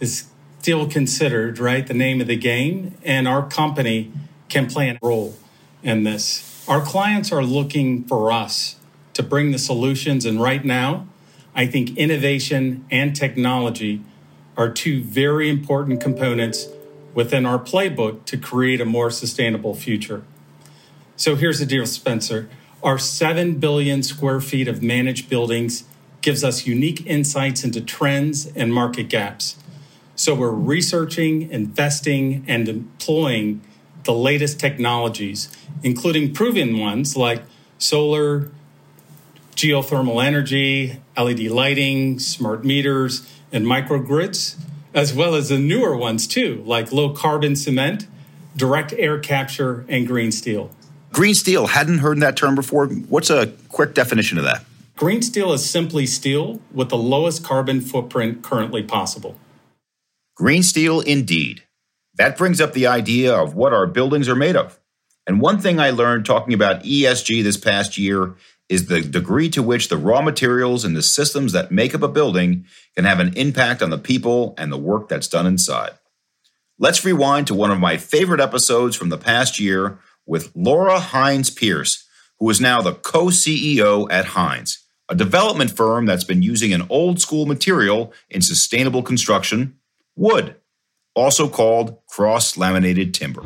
is 0.00 0.26
still 0.60 0.88
considered, 0.88 1.58
right, 1.58 1.86
the 1.86 1.94
name 1.94 2.20
of 2.20 2.28
the 2.28 2.36
game, 2.36 2.96
and 3.02 3.26
our 3.26 3.48
company 3.48 4.12
can 4.48 4.68
play 4.68 4.90
a 4.90 4.98
role 5.02 5.34
in 5.82 6.04
this. 6.04 6.64
Our 6.68 6.80
clients 6.80 7.32
are 7.32 7.42
looking 7.42 8.04
for 8.04 8.30
us 8.30 8.76
to 9.14 9.22
bring 9.22 9.50
the 9.50 9.58
solutions. 9.58 10.24
And 10.24 10.40
right 10.40 10.64
now, 10.64 11.06
I 11.54 11.66
think 11.66 11.96
innovation 11.96 12.84
and 12.90 13.14
technology 13.14 14.02
are 14.56 14.70
two 14.70 15.02
very 15.02 15.50
important 15.50 16.00
components 16.00 16.68
within 17.14 17.46
our 17.46 17.58
playbook 17.58 18.24
to 18.26 18.36
create 18.36 18.80
a 18.80 18.84
more 18.84 19.10
sustainable 19.10 19.74
future. 19.74 20.22
So 21.16 21.36
here's 21.36 21.58
the 21.58 21.66
deal, 21.66 21.86
Spencer. 21.86 22.48
Our 22.82 22.98
7 22.98 23.56
billion 23.56 24.02
square 24.02 24.40
feet 24.40 24.66
of 24.66 24.82
managed 24.82 25.28
buildings 25.28 25.84
gives 26.20 26.42
us 26.42 26.66
unique 26.66 27.06
insights 27.06 27.64
into 27.64 27.80
trends 27.80 28.46
and 28.46 28.72
market 28.72 29.08
gaps. 29.08 29.56
So 30.14 30.34
we're 30.34 30.50
researching, 30.50 31.50
investing, 31.50 32.44
and 32.46 32.68
employing 32.68 33.60
the 34.04 34.12
latest 34.12 34.58
technologies, 34.58 35.54
including 35.82 36.32
proven 36.34 36.78
ones 36.78 37.16
like 37.16 37.42
solar, 37.78 38.50
geothermal 39.54 40.24
energy, 40.24 41.00
LED 41.16 41.40
lighting, 41.40 42.18
smart 42.18 42.64
meters, 42.64 43.28
and 43.52 43.66
microgrids, 43.66 44.56
as 44.94 45.14
well 45.14 45.34
as 45.34 45.48
the 45.48 45.58
newer 45.58 45.96
ones 45.96 46.26
too, 46.26 46.62
like 46.66 46.92
low 46.92 47.10
carbon 47.10 47.56
cement, 47.56 48.06
direct 48.56 48.92
air 48.94 49.18
capture, 49.18 49.84
and 49.88 50.06
green 50.06 50.32
steel. 50.32 50.70
Green 51.12 51.34
steel, 51.34 51.66
hadn't 51.68 51.98
heard 51.98 52.20
that 52.20 52.36
term 52.36 52.54
before. 52.54 52.86
What's 52.86 53.30
a 53.30 53.48
quick 53.68 53.94
definition 53.94 54.38
of 54.38 54.44
that? 54.44 54.64
Green 54.96 55.22
steel 55.22 55.52
is 55.52 55.68
simply 55.68 56.06
steel 56.06 56.60
with 56.72 56.88
the 56.88 56.96
lowest 56.96 57.42
carbon 57.42 57.80
footprint 57.80 58.42
currently 58.42 58.82
possible. 58.82 59.36
Green 60.36 60.62
steel, 60.62 61.00
indeed. 61.00 61.62
That 62.16 62.36
brings 62.36 62.60
up 62.60 62.72
the 62.72 62.86
idea 62.86 63.34
of 63.34 63.54
what 63.54 63.72
our 63.72 63.86
buildings 63.86 64.28
are 64.28 64.36
made 64.36 64.56
of. 64.56 64.78
And 65.26 65.40
one 65.40 65.60
thing 65.60 65.78
I 65.78 65.90
learned 65.90 66.26
talking 66.26 66.52
about 66.52 66.82
ESG 66.82 67.42
this 67.42 67.56
past 67.56 67.96
year 67.96 68.34
is 68.68 68.86
the 68.86 69.00
degree 69.00 69.48
to 69.50 69.62
which 69.62 69.88
the 69.88 69.96
raw 69.96 70.22
materials 70.22 70.84
and 70.84 70.96
the 70.96 71.02
systems 71.02 71.52
that 71.52 71.70
make 71.70 71.94
up 71.94 72.02
a 72.02 72.08
building 72.08 72.64
can 72.94 73.04
have 73.04 73.20
an 73.20 73.34
impact 73.36 73.82
on 73.82 73.90
the 73.90 73.98
people 73.98 74.54
and 74.56 74.72
the 74.72 74.78
work 74.78 75.08
that's 75.08 75.28
done 75.28 75.46
inside. 75.46 75.92
Let's 76.78 77.04
rewind 77.04 77.46
to 77.48 77.54
one 77.54 77.70
of 77.70 77.78
my 77.78 77.96
favorite 77.96 78.40
episodes 78.40 78.96
from 78.96 79.10
the 79.10 79.18
past 79.18 79.60
year 79.60 79.98
with 80.26 80.50
Laura 80.54 80.98
Hines 80.98 81.50
Pierce, 81.50 82.08
who 82.38 82.48
is 82.50 82.60
now 82.60 82.80
the 82.80 82.94
co 82.94 83.26
CEO 83.26 84.10
at 84.10 84.26
Hines, 84.26 84.84
a 85.08 85.14
development 85.14 85.70
firm 85.70 86.06
that's 86.06 86.24
been 86.24 86.42
using 86.42 86.72
an 86.72 86.86
old 86.88 87.20
school 87.20 87.46
material 87.46 88.12
in 88.30 88.40
sustainable 88.40 89.02
construction, 89.02 89.76
wood 90.16 90.56
also 91.14 91.48
called 91.48 91.96
cross 92.08 92.56
laminated 92.56 93.14
timber. 93.14 93.42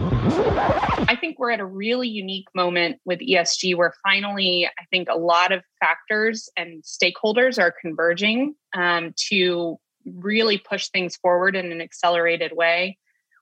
I 1.08 1.16
think 1.20 1.38
we're 1.38 1.50
at 1.50 1.60
a 1.60 1.66
really 1.66 2.08
unique 2.08 2.48
moment 2.54 2.98
with 3.04 3.20
ESG 3.20 3.76
where 3.76 3.94
finally, 4.02 4.66
I 4.66 4.84
think 4.90 5.08
a 5.08 5.16
lot 5.16 5.52
of 5.52 5.62
factors 5.80 6.48
and 6.56 6.82
stakeholders 6.82 7.60
are 7.60 7.72
converging 7.80 8.54
um, 8.74 9.14
to 9.28 9.78
really 10.04 10.58
push 10.58 10.88
things 10.88 11.16
forward 11.16 11.56
in 11.56 11.72
an 11.72 11.80
accelerated 11.80 12.52
way 12.54 12.98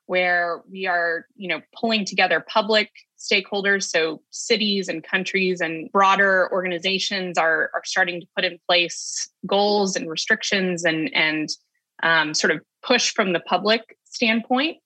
where 0.06 0.62
we 0.70 0.86
are 0.86 1.26
you 1.34 1.48
know 1.48 1.60
pulling 1.78 2.04
together 2.04 2.44
public 2.46 2.90
stakeholders 3.18 3.84
so 3.84 4.20
cities 4.30 4.88
and 4.88 5.02
countries 5.02 5.60
and 5.60 5.90
broader 5.92 6.50
organizations 6.52 7.38
are 7.38 7.70
are 7.74 7.82
starting 7.84 8.20
to 8.20 8.26
put 8.36 8.44
in 8.44 8.58
place 8.68 9.28
goals 9.46 9.96
and 9.96 10.08
restrictions 10.10 10.84
and 10.84 11.10
and 11.14 11.48
um, 12.02 12.34
sort 12.34 12.50
of 12.50 12.60
push 12.84 13.12
from 13.12 13.32
the 13.32 13.40
public 13.40 13.96
standpoint. 14.04 14.78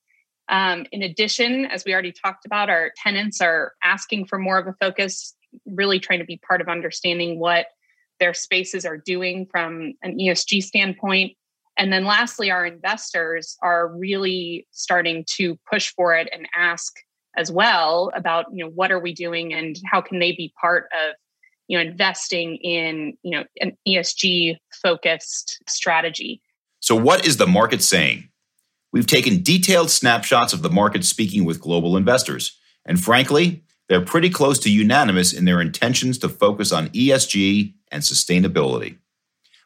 Um, 0.48 0.86
in 0.92 1.02
addition, 1.02 1.66
as 1.66 1.84
we 1.84 1.92
already 1.92 2.12
talked 2.12 2.46
about, 2.46 2.70
our 2.70 2.92
tenants 2.96 3.40
are 3.40 3.74
asking 3.82 4.26
for 4.26 4.38
more 4.38 4.58
of 4.58 4.66
a 4.66 4.74
focus, 4.80 5.34
really 5.66 5.98
trying 5.98 6.20
to 6.20 6.24
be 6.24 6.38
part 6.38 6.60
of 6.60 6.68
understanding 6.68 7.38
what 7.38 7.66
their 8.18 8.34
spaces 8.34 8.84
are 8.84 8.96
doing 8.96 9.46
from 9.50 9.94
an 10.02 10.18
ESG 10.18 10.62
standpoint. 10.62 11.36
And 11.76 11.92
then 11.92 12.04
lastly, 12.04 12.50
our 12.50 12.66
investors 12.66 13.56
are 13.62 13.88
really 13.88 14.66
starting 14.72 15.24
to 15.36 15.56
push 15.70 15.92
for 15.94 16.14
it 16.14 16.28
and 16.32 16.48
ask 16.56 16.92
as 17.36 17.52
well 17.52 18.10
about, 18.14 18.46
you 18.52 18.64
know, 18.64 18.70
what 18.70 18.90
are 18.90 18.98
we 18.98 19.14
doing 19.14 19.54
and 19.54 19.78
how 19.90 20.00
can 20.00 20.18
they 20.18 20.32
be 20.32 20.52
part 20.60 20.88
of, 20.92 21.14
you 21.68 21.78
know, 21.78 21.88
investing 21.88 22.56
in, 22.56 23.16
you 23.22 23.30
know, 23.30 23.44
an 23.60 23.76
ESG 23.86 24.56
focused 24.82 25.62
strategy. 25.68 26.40
So 26.88 26.96
what 26.96 27.26
is 27.26 27.36
the 27.36 27.46
market 27.46 27.82
saying? 27.82 28.30
We've 28.94 29.06
taken 29.06 29.42
detailed 29.42 29.90
snapshots 29.90 30.54
of 30.54 30.62
the 30.62 30.70
market 30.70 31.04
speaking 31.04 31.44
with 31.44 31.60
global 31.60 31.98
investors, 31.98 32.58
and 32.86 32.98
frankly, 32.98 33.62
they're 33.90 34.00
pretty 34.00 34.30
close 34.30 34.58
to 34.60 34.70
unanimous 34.70 35.34
in 35.34 35.44
their 35.44 35.60
intentions 35.60 36.16
to 36.20 36.30
focus 36.30 36.72
on 36.72 36.88
ESG 36.88 37.74
and 37.92 38.02
sustainability. 38.02 38.96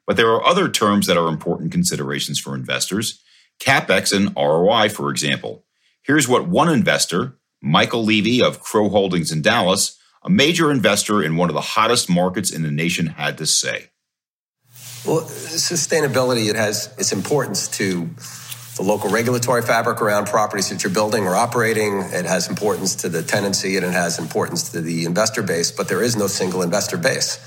But 0.05 0.17
there 0.17 0.33
are 0.33 0.45
other 0.45 0.69
terms 0.69 1.07
that 1.07 1.17
are 1.17 1.29
important 1.29 1.71
considerations 1.71 2.41
for 2.41 2.57
investors 2.57 3.23
CapEx 3.61 4.13
and 4.13 4.35
ROI, 4.35 4.89
for 4.89 5.09
example. 5.09 5.65
Here's 6.03 6.27
what 6.27 6.49
one 6.49 6.69
investor, 6.69 7.39
Michael 7.63 8.03
Levy 8.03 8.43
of 8.43 8.59
Crow 8.59 8.89
Holdings 8.89 9.31
in 9.31 9.43
Dallas, 9.43 9.97
a 10.25 10.29
major 10.29 10.73
investor 10.73 11.23
in 11.23 11.37
one 11.37 11.51
of 11.51 11.55
the 11.55 11.61
hottest 11.61 12.11
markets 12.11 12.51
in 12.51 12.63
the 12.63 12.73
nation, 12.73 13.07
had 13.07 13.39
to 13.39 13.47
say. 13.47 13.92
Well, 15.05 15.23
sustainability 15.23 16.49
it 16.49 16.55
has 16.55 16.95
its 16.97 17.13
importance 17.13 17.67
to 17.79 18.09
the 18.77 18.83
local 18.83 19.11
regulatory 19.11 19.63
fabric 19.63 20.01
around 20.01 20.29
properties 20.29 20.71
that 20.71 20.85
you're 20.85 20.93
building 20.93 21.25
or 21.25 21.35
operating. 21.35 21.99
It 21.99 22.25
has 22.25 22.49
importance 22.49 22.95
to 22.97 23.09
the 23.09 23.23
tenancy 23.23 23.77
and 23.77 23.85
it 23.85 23.93
has 23.93 24.21
importance 24.21 24.71
to 24.71 24.81
the 24.81 25.05
investor 25.05 25.43
base, 25.43 25.73
but 25.73 25.89
there 25.89 26.03
is 26.03 26.17
no 26.17 26.29
single 26.29 26.63
investor 26.63 26.97
base. 26.97 27.39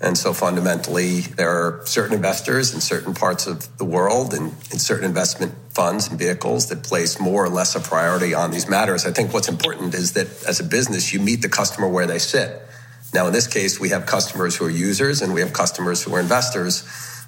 And 0.00 0.18
so 0.18 0.32
fundamentally, 0.32 1.20
there 1.20 1.50
are 1.50 1.82
certain 1.84 2.14
investors 2.14 2.74
in 2.74 2.80
certain 2.80 3.14
parts 3.14 3.46
of 3.46 3.76
the 3.78 3.84
world 3.84 4.34
and 4.34 4.52
in 4.72 4.78
certain 4.78 5.04
investment 5.04 5.54
funds 5.70 6.08
and 6.08 6.18
vehicles 6.18 6.70
that 6.70 6.82
place 6.82 7.20
more 7.20 7.44
or 7.44 7.50
less 7.50 7.76
a 7.76 7.80
priority 7.80 8.34
on 8.34 8.50
these 8.50 8.68
matters. 8.68 9.06
I 9.06 9.12
think 9.12 9.32
what's 9.32 9.48
important 9.48 9.94
is 9.94 10.14
that 10.14 10.26
as 10.44 10.58
a 10.58 10.64
business, 10.64 11.12
you 11.12 11.20
meet 11.20 11.42
the 11.42 11.48
customer 11.48 11.86
where 11.86 12.06
they 12.06 12.18
sit. 12.18 12.66
Now, 13.12 13.26
in 13.26 13.32
this 13.32 13.46
case, 13.46 13.80
we 13.80 13.88
have 13.90 14.06
customers 14.06 14.56
who 14.56 14.66
are 14.66 14.70
users 14.70 15.22
and 15.22 15.34
we 15.34 15.40
have 15.40 15.52
customers 15.52 16.02
who 16.02 16.14
are 16.14 16.20
investors 16.20 16.84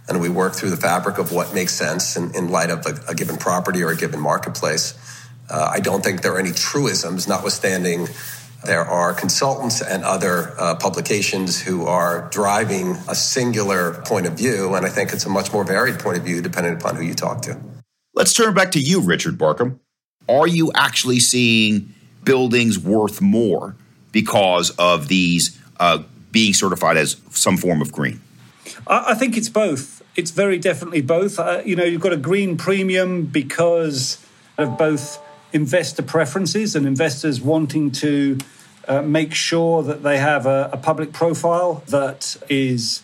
and 0.08 0.20
we 0.20 0.28
work 0.28 0.54
through 0.54 0.70
the 0.70 0.76
fabric 0.76 1.18
of 1.18 1.32
what 1.32 1.54
makes 1.54 1.74
sense 1.74 2.16
in, 2.16 2.34
in 2.34 2.48
light 2.50 2.70
of 2.70 2.86
a, 2.86 3.10
a, 3.10 3.14
given 3.14 3.36
property 3.36 3.82
or 3.82 3.90
a 3.90 3.96
given 3.96 4.20
marketplace. 4.20 4.94
Uh, 5.50 5.70
I 5.72 5.80
don't 5.80 6.02
think 6.02 6.22
there 6.22 6.34
are 6.34 6.38
any 6.38 6.52
truisms, 6.52 7.28
notwithstanding 7.28 8.08
There 8.64 8.84
are 8.84 9.12
consultants 9.12 9.82
and 9.82 10.04
other 10.04 10.54
uh, 10.58 10.76
publications 10.76 11.60
who 11.60 11.86
are 11.86 12.28
driving 12.30 12.92
a 13.08 13.14
singular 13.14 13.94
point 14.06 14.26
of 14.26 14.34
view, 14.34 14.74
and 14.74 14.86
I 14.86 14.88
think 14.88 15.12
it's 15.12 15.26
a 15.26 15.28
much 15.28 15.52
more 15.52 15.64
varied 15.64 15.98
point 15.98 16.16
of 16.16 16.22
view 16.22 16.40
depending 16.40 16.74
upon 16.74 16.94
who 16.94 17.02
you 17.02 17.14
talk 17.14 17.42
to. 17.42 17.58
Let's 18.14 18.32
turn 18.32 18.54
back 18.54 18.70
to 18.72 18.80
you, 18.80 19.00
Richard 19.00 19.36
Barkham. 19.36 19.80
Are 20.28 20.46
you 20.46 20.70
actually 20.74 21.18
seeing 21.18 21.92
buildings 22.22 22.78
worth 22.78 23.20
more 23.20 23.74
because 24.12 24.70
of 24.78 25.08
these 25.08 25.60
uh, 25.82 26.02
being 26.30 26.54
certified 26.54 26.96
as 26.96 27.16
some 27.30 27.56
form 27.56 27.82
of 27.82 27.90
green? 27.90 28.20
I 28.86 29.14
think 29.14 29.36
it's 29.36 29.48
both. 29.48 30.00
It's 30.14 30.30
very 30.30 30.58
definitely 30.58 31.02
both. 31.02 31.38
Uh, 31.38 31.60
you 31.64 31.74
know, 31.74 31.84
you've 31.84 32.00
got 32.00 32.12
a 32.12 32.22
green 32.30 32.56
premium 32.56 33.26
because 33.26 34.24
of 34.56 34.78
both 34.78 35.20
investor 35.52 36.02
preferences 36.02 36.76
and 36.76 36.86
investors 36.86 37.40
wanting 37.40 37.90
to 37.90 38.38
uh, 38.86 39.02
make 39.02 39.34
sure 39.34 39.82
that 39.82 40.02
they 40.02 40.18
have 40.18 40.46
a, 40.46 40.70
a 40.72 40.76
public 40.76 41.12
profile 41.12 41.82
that 41.88 42.36
is 42.48 43.02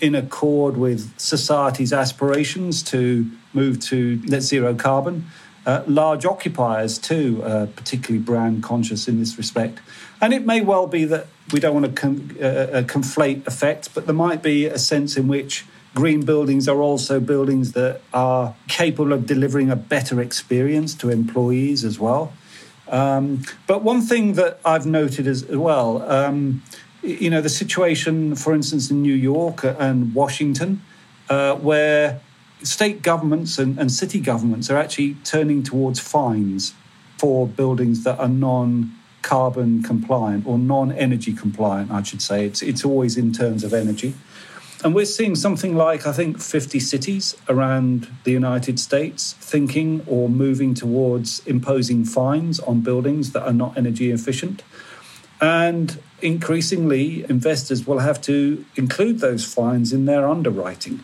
in 0.00 0.14
accord 0.14 0.76
with 0.76 1.18
society's 1.18 1.92
aspirations 1.92 2.82
to 2.82 3.30
move 3.52 3.78
to 3.80 4.20
net 4.24 4.42
zero 4.42 4.74
carbon. 4.74 5.26
Uh, 5.64 5.82
large 5.86 6.24
occupiers, 6.24 6.98
too, 6.98 7.42
uh, 7.44 7.66
particularly 7.66 8.22
brand 8.22 8.62
conscious 8.62 9.08
in 9.08 9.18
this 9.18 9.38
respect. 9.38 9.80
And 10.20 10.32
it 10.32 10.44
may 10.44 10.60
well 10.60 10.86
be 10.86 11.04
that 11.06 11.26
we 11.52 11.60
don't 11.60 11.74
want 11.80 11.96
to 11.96 12.06
uh, 12.40 12.46
uh, 12.78 12.82
conflate 12.82 13.46
effects, 13.46 13.88
but 13.88 14.06
there 14.06 14.14
might 14.14 14.42
be 14.42 14.66
a 14.66 14.78
sense 14.78 15.16
in 15.16 15.28
which 15.28 15.64
green 15.94 16.24
buildings 16.24 16.68
are 16.68 16.82
also 16.82 17.20
buildings 17.20 17.72
that 17.72 18.00
are 18.12 18.54
capable 18.68 19.12
of 19.12 19.26
delivering 19.26 19.70
a 19.70 19.76
better 19.76 20.20
experience 20.20 20.94
to 20.94 21.08
employees 21.08 21.84
as 21.84 21.98
well. 21.98 22.32
Um, 22.88 23.42
but 23.66 23.82
one 23.82 24.02
thing 24.02 24.34
that 24.34 24.60
I've 24.64 24.86
noted 24.86 25.26
as 25.26 25.44
well, 25.46 26.02
um, 26.10 26.62
you 27.02 27.30
know, 27.30 27.40
the 27.40 27.48
situation, 27.48 28.34
for 28.36 28.54
instance, 28.54 28.90
in 28.90 29.02
New 29.02 29.14
York 29.14 29.64
and 29.64 30.14
Washington, 30.14 30.82
uh, 31.28 31.54
where 31.54 32.20
state 32.62 33.02
governments 33.02 33.58
and, 33.58 33.78
and 33.78 33.90
city 33.90 34.20
governments 34.20 34.70
are 34.70 34.76
actually 34.76 35.14
turning 35.24 35.62
towards 35.62 36.00
fines 36.00 36.74
for 37.18 37.46
buildings 37.46 38.04
that 38.04 38.18
are 38.18 38.28
non 38.28 38.92
carbon 39.22 39.82
compliant 39.82 40.46
or 40.46 40.58
non 40.58 40.92
energy 40.92 41.32
compliant, 41.32 41.90
I 41.90 42.02
should 42.02 42.22
say. 42.22 42.46
It's, 42.46 42.62
it's 42.62 42.84
always 42.84 43.16
in 43.16 43.32
terms 43.32 43.64
of 43.64 43.74
energy. 43.74 44.14
And 44.84 44.94
we're 44.94 45.06
seeing 45.06 45.34
something 45.34 45.74
like, 45.74 46.06
I 46.06 46.12
think, 46.12 46.38
50 46.38 46.78
cities 46.80 47.34
around 47.48 48.08
the 48.24 48.30
United 48.30 48.78
States 48.78 49.32
thinking 49.32 50.02
or 50.06 50.28
moving 50.28 50.74
towards 50.74 51.40
imposing 51.46 52.04
fines 52.04 52.60
on 52.60 52.82
buildings 52.82 53.32
that 53.32 53.42
are 53.42 53.54
not 53.54 53.76
energy 53.76 54.10
efficient. 54.10 54.62
And 55.40 56.00
increasingly, 56.20 57.24
investors 57.28 57.86
will 57.86 58.00
have 58.00 58.20
to 58.22 58.64
include 58.76 59.20
those 59.20 59.44
fines 59.44 59.92
in 59.92 60.04
their 60.04 60.28
underwriting. 60.28 61.02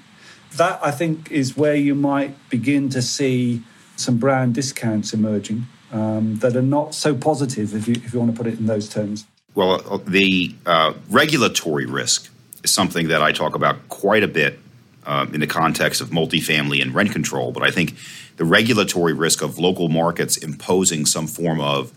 That, 0.57 0.79
I 0.83 0.91
think, 0.91 1.31
is 1.31 1.57
where 1.57 1.75
you 1.75 1.95
might 1.95 2.37
begin 2.51 2.91
to 2.91 3.01
see 3.01 3.63
some 3.97 4.19
brand 4.19 4.55
discounts 4.55 5.13
emerging 5.13 5.67
um, 5.93 6.37
that 6.37 6.57
are 6.57 6.63
not 6.63 6.95
so 6.95 7.15
positive, 7.15 7.75
if 7.75 7.87
you, 7.87 7.95
if 7.95 8.13
you 8.13 8.21
want 8.21 8.35
to 8.35 8.37
put 8.37 8.53
it 8.53 8.59
in 8.59 8.67
those 8.67 8.89
terms. 8.89 9.27
Well, 9.55 9.83
uh, 9.89 9.99
the 10.05 10.55
uh, 10.65 10.95
regulatory 11.11 11.87
risk 11.87 12.31
is 12.65 12.73
something 12.73 13.09
that 13.09 13.23
I 13.23 13.33
talk 13.33 13.55
about 13.55 13.89
quite 13.89 14.23
a 14.23 14.29
bit 14.29 14.59
uh, 15.05 15.27
in 15.33 15.41
the 15.41 15.47
context 15.47 16.01
of 16.01 16.11
multifamily 16.11 16.81
and 16.81 16.95
rent 16.95 17.13
control. 17.13 17.53
But 17.53 17.63
I 17.63 17.71
think 17.71 17.95
the 18.37 18.45
regulatory 18.45 19.13
risk 19.13 19.43
of 19.43 19.59
local 19.59 19.89
markets 19.89 20.37
imposing 20.37 21.07
some 21.07 21.27
form 21.27 21.61
of 21.61 21.93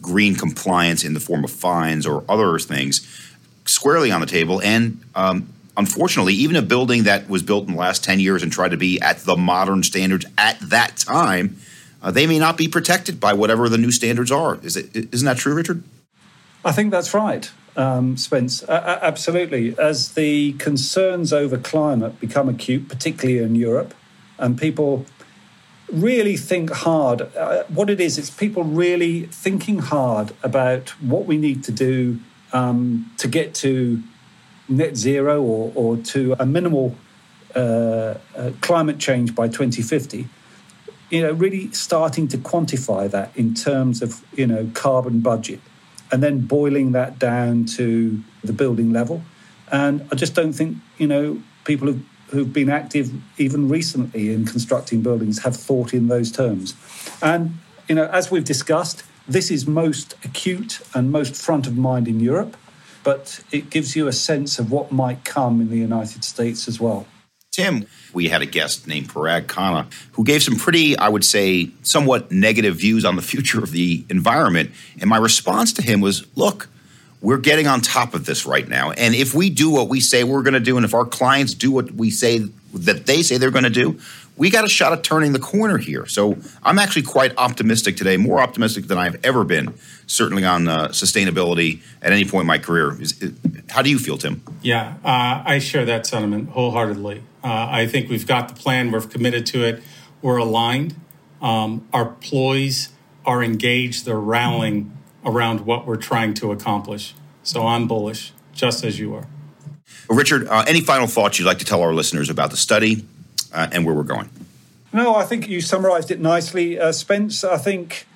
green 0.00 0.34
compliance 0.34 1.04
in 1.04 1.14
the 1.14 1.20
form 1.20 1.44
of 1.44 1.50
fines 1.50 2.06
or 2.06 2.24
other 2.28 2.58
things 2.58 3.06
squarely 3.64 4.10
on 4.10 4.20
the 4.20 4.26
table. 4.26 4.60
And 4.62 5.00
um, 5.14 5.52
unfortunately, 5.76 6.34
even 6.34 6.56
a 6.56 6.62
building 6.62 7.04
that 7.04 7.28
was 7.28 7.42
built 7.42 7.66
in 7.66 7.74
the 7.74 7.78
last 7.78 8.04
10 8.04 8.20
years 8.20 8.42
and 8.42 8.52
tried 8.52 8.72
to 8.72 8.76
be 8.76 9.00
at 9.00 9.18
the 9.18 9.36
modern 9.36 9.82
standards 9.82 10.26
at 10.36 10.58
that 10.60 10.96
time, 10.96 11.56
uh, 12.02 12.10
they 12.10 12.26
may 12.26 12.38
not 12.38 12.56
be 12.56 12.68
protected 12.68 13.18
by 13.20 13.32
whatever 13.32 13.68
the 13.68 13.78
new 13.78 13.90
standards 13.90 14.30
are. 14.30 14.58
Is 14.62 14.76
it, 14.76 15.14
isn't 15.14 15.26
that 15.26 15.38
true, 15.38 15.54
Richard? 15.54 15.82
I 16.64 16.72
think 16.72 16.90
that's 16.90 17.14
right 17.14 17.50
um, 17.76 18.16
Spence. 18.16 18.62
Uh, 18.62 18.98
absolutely. 19.02 19.78
As 19.78 20.12
the 20.12 20.52
concerns 20.54 21.32
over 21.32 21.56
climate 21.56 22.20
become 22.20 22.48
acute, 22.48 22.88
particularly 22.88 23.38
in 23.42 23.54
Europe, 23.54 23.94
and 24.38 24.58
people 24.58 25.06
really 25.90 26.36
think 26.36 26.70
hard, 26.70 27.22
uh, 27.36 27.64
what 27.64 27.90
it 27.90 28.00
is, 28.00 28.18
it's 28.18 28.30
people 28.30 28.64
really 28.64 29.26
thinking 29.26 29.78
hard 29.78 30.32
about 30.42 30.90
what 31.00 31.26
we 31.26 31.36
need 31.36 31.62
to 31.64 31.72
do 31.72 32.18
um, 32.52 33.10
to 33.18 33.28
get 33.28 33.54
to 33.54 34.02
net 34.68 34.96
zero 34.96 35.42
or, 35.42 35.72
or 35.74 35.96
to 35.98 36.34
a 36.38 36.46
minimal 36.46 36.96
uh, 37.54 38.14
uh 38.34 38.50
climate 38.62 38.98
change 38.98 39.34
by 39.34 39.46
2050 39.46 40.26
you 41.12 41.22
know 41.22 41.32
really 41.32 41.70
starting 41.72 42.26
to 42.26 42.38
quantify 42.38 43.08
that 43.08 43.36
in 43.36 43.54
terms 43.54 44.02
of 44.02 44.24
you 44.36 44.46
know 44.46 44.68
carbon 44.74 45.20
budget 45.20 45.60
and 46.12 46.22
then 46.22 46.40
boiling 46.40 46.92
that 46.92 47.18
down 47.18 47.64
to 47.64 48.22
the 48.44 48.52
building 48.52 48.92
level. 48.92 49.22
And 49.72 50.06
I 50.12 50.14
just 50.14 50.34
don't 50.34 50.52
think, 50.52 50.76
you 50.98 51.06
know, 51.06 51.42
people 51.64 51.88
who've, 51.88 52.06
who've 52.28 52.52
been 52.52 52.68
active 52.68 53.10
even 53.38 53.68
recently 53.68 54.32
in 54.32 54.44
constructing 54.44 55.00
buildings 55.00 55.42
have 55.42 55.56
thought 55.56 55.94
in 55.94 56.08
those 56.08 56.30
terms. 56.30 56.74
And, 57.22 57.58
you 57.88 57.94
know, 57.94 58.04
as 58.08 58.30
we've 58.30 58.44
discussed, 58.44 59.02
this 59.26 59.50
is 59.50 59.66
most 59.66 60.14
acute 60.22 60.80
and 60.94 61.10
most 61.10 61.34
front 61.34 61.66
of 61.66 61.78
mind 61.78 62.06
in 62.06 62.20
Europe, 62.20 62.58
but 63.02 63.42
it 63.50 63.70
gives 63.70 63.96
you 63.96 64.06
a 64.06 64.12
sense 64.12 64.58
of 64.58 64.70
what 64.70 64.92
might 64.92 65.24
come 65.24 65.62
in 65.62 65.70
the 65.70 65.78
United 65.78 66.24
States 66.24 66.68
as 66.68 66.78
well. 66.78 67.06
Tim, 67.52 67.86
we 68.14 68.28
had 68.28 68.40
a 68.40 68.46
guest 68.46 68.88
named 68.88 69.10
Parag 69.10 69.44
Khanna 69.44 69.92
who 70.12 70.24
gave 70.24 70.42
some 70.42 70.56
pretty, 70.56 70.96
I 70.96 71.10
would 71.10 71.22
say, 71.22 71.68
somewhat 71.82 72.32
negative 72.32 72.76
views 72.76 73.04
on 73.04 73.14
the 73.14 73.22
future 73.32 73.62
of 73.62 73.72
the 73.72 74.06
environment. 74.08 74.70
And 74.98 75.10
my 75.10 75.18
response 75.18 75.74
to 75.74 75.82
him 75.82 76.00
was 76.00 76.26
look, 76.34 76.70
we're 77.20 77.36
getting 77.36 77.66
on 77.66 77.82
top 77.82 78.14
of 78.14 78.24
this 78.24 78.46
right 78.46 78.66
now. 78.66 78.92
And 78.92 79.14
if 79.14 79.34
we 79.34 79.50
do 79.50 79.68
what 79.68 79.90
we 79.90 80.00
say 80.00 80.24
we're 80.24 80.42
going 80.42 80.54
to 80.54 80.60
do, 80.60 80.76
and 80.78 80.84
if 80.86 80.94
our 80.94 81.04
clients 81.04 81.52
do 81.52 81.70
what 81.70 81.92
we 81.92 82.08
say 82.10 82.38
that 82.72 83.04
they 83.04 83.22
say 83.22 83.36
they're 83.36 83.50
going 83.50 83.64
to 83.64 83.70
do, 83.70 84.00
we 84.38 84.48
got 84.48 84.64
a 84.64 84.68
shot 84.68 84.94
at 84.94 85.04
turning 85.04 85.34
the 85.34 85.38
corner 85.38 85.76
here. 85.76 86.06
So 86.06 86.38
I'm 86.62 86.78
actually 86.78 87.02
quite 87.02 87.36
optimistic 87.36 87.98
today, 87.98 88.16
more 88.16 88.40
optimistic 88.40 88.86
than 88.86 88.96
I've 88.96 89.22
ever 89.22 89.44
been, 89.44 89.74
certainly 90.06 90.46
on 90.46 90.68
uh, 90.68 90.88
sustainability 90.88 91.82
at 92.00 92.12
any 92.12 92.24
point 92.24 92.44
in 92.44 92.46
my 92.46 92.58
career. 92.58 92.98
Is, 92.98 93.22
how 93.68 93.82
do 93.82 93.90
you 93.90 93.98
feel, 93.98 94.16
Tim? 94.16 94.42
Yeah, 94.62 94.94
uh, 95.04 95.42
I 95.44 95.58
share 95.58 95.84
that 95.84 96.06
sentiment 96.06 96.48
wholeheartedly. 96.48 97.22
Uh, 97.44 97.68
I 97.70 97.86
think 97.86 98.08
we've 98.08 98.26
got 98.26 98.48
the 98.48 98.54
plan, 98.54 98.90
we're 98.90 99.00
committed 99.00 99.46
to 99.46 99.64
it, 99.64 99.82
we're 100.20 100.36
aligned. 100.36 100.94
Um, 101.40 101.88
our 101.92 102.08
employees 102.08 102.90
are 103.24 103.42
engaged, 103.42 104.04
they're 104.04 104.18
rallying 104.18 104.96
around 105.24 105.66
what 105.66 105.86
we're 105.86 105.96
trying 105.96 106.34
to 106.34 106.52
accomplish. 106.52 107.14
So 107.42 107.66
I'm 107.66 107.88
bullish, 107.88 108.32
just 108.52 108.84
as 108.84 108.98
you 108.98 109.14
are. 109.14 109.26
Richard, 110.08 110.46
uh, 110.48 110.64
any 110.66 110.80
final 110.80 111.06
thoughts 111.06 111.38
you'd 111.38 111.46
like 111.46 111.58
to 111.58 111.64
tell 111.64 111.82
our 111.82 111.94
listeners 111.94 112.30
about 112.30 112.50
the 112.50 112.56
study 112.56 113.04
uh, 113.52 113.68
and 113.72 113.84
where 113.84 113.94
we're 113.94 114.02
going? 114.02 114.30
No, 114.92 115.14
I 115.14 115.24
think 115.24 115.48
you 115.48 115.60
summarized 115.60 116.10
it 116.10 116.20
nicely, 116.20 116.78
uh, 116.78 116.92
Spence. 116.92 117.44
I 117.44 117.56
think 117.56 118.06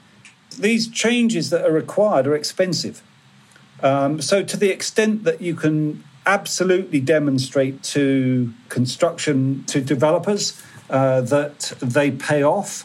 these 0.58 0.88
changes 0.88 1.50
that 1.50 1.64
are 1.64 1.72
required 1.72 2.26
are 2.26 2.34
expensive. 2.34 3.02
Um, 3.82 4.20
so, 4.20 4.42
to 4.42 4.56
the 4.56 4.70
extent 4.70 5.24
that 5.24 5.40
you 5.40 5.54
can 5.54 6.04
absolutely 6.26 7.00
demonstrate 7.00 7.82
to 7.82 8.52
construction, 8.68 9.64
to 9.64 9.80
developers, 9.80 10.60
uh, 10.90 11.20
that 11.22 11.72
they 11.80 12.10
pay 12.10 12.42
off, 12.42 12.84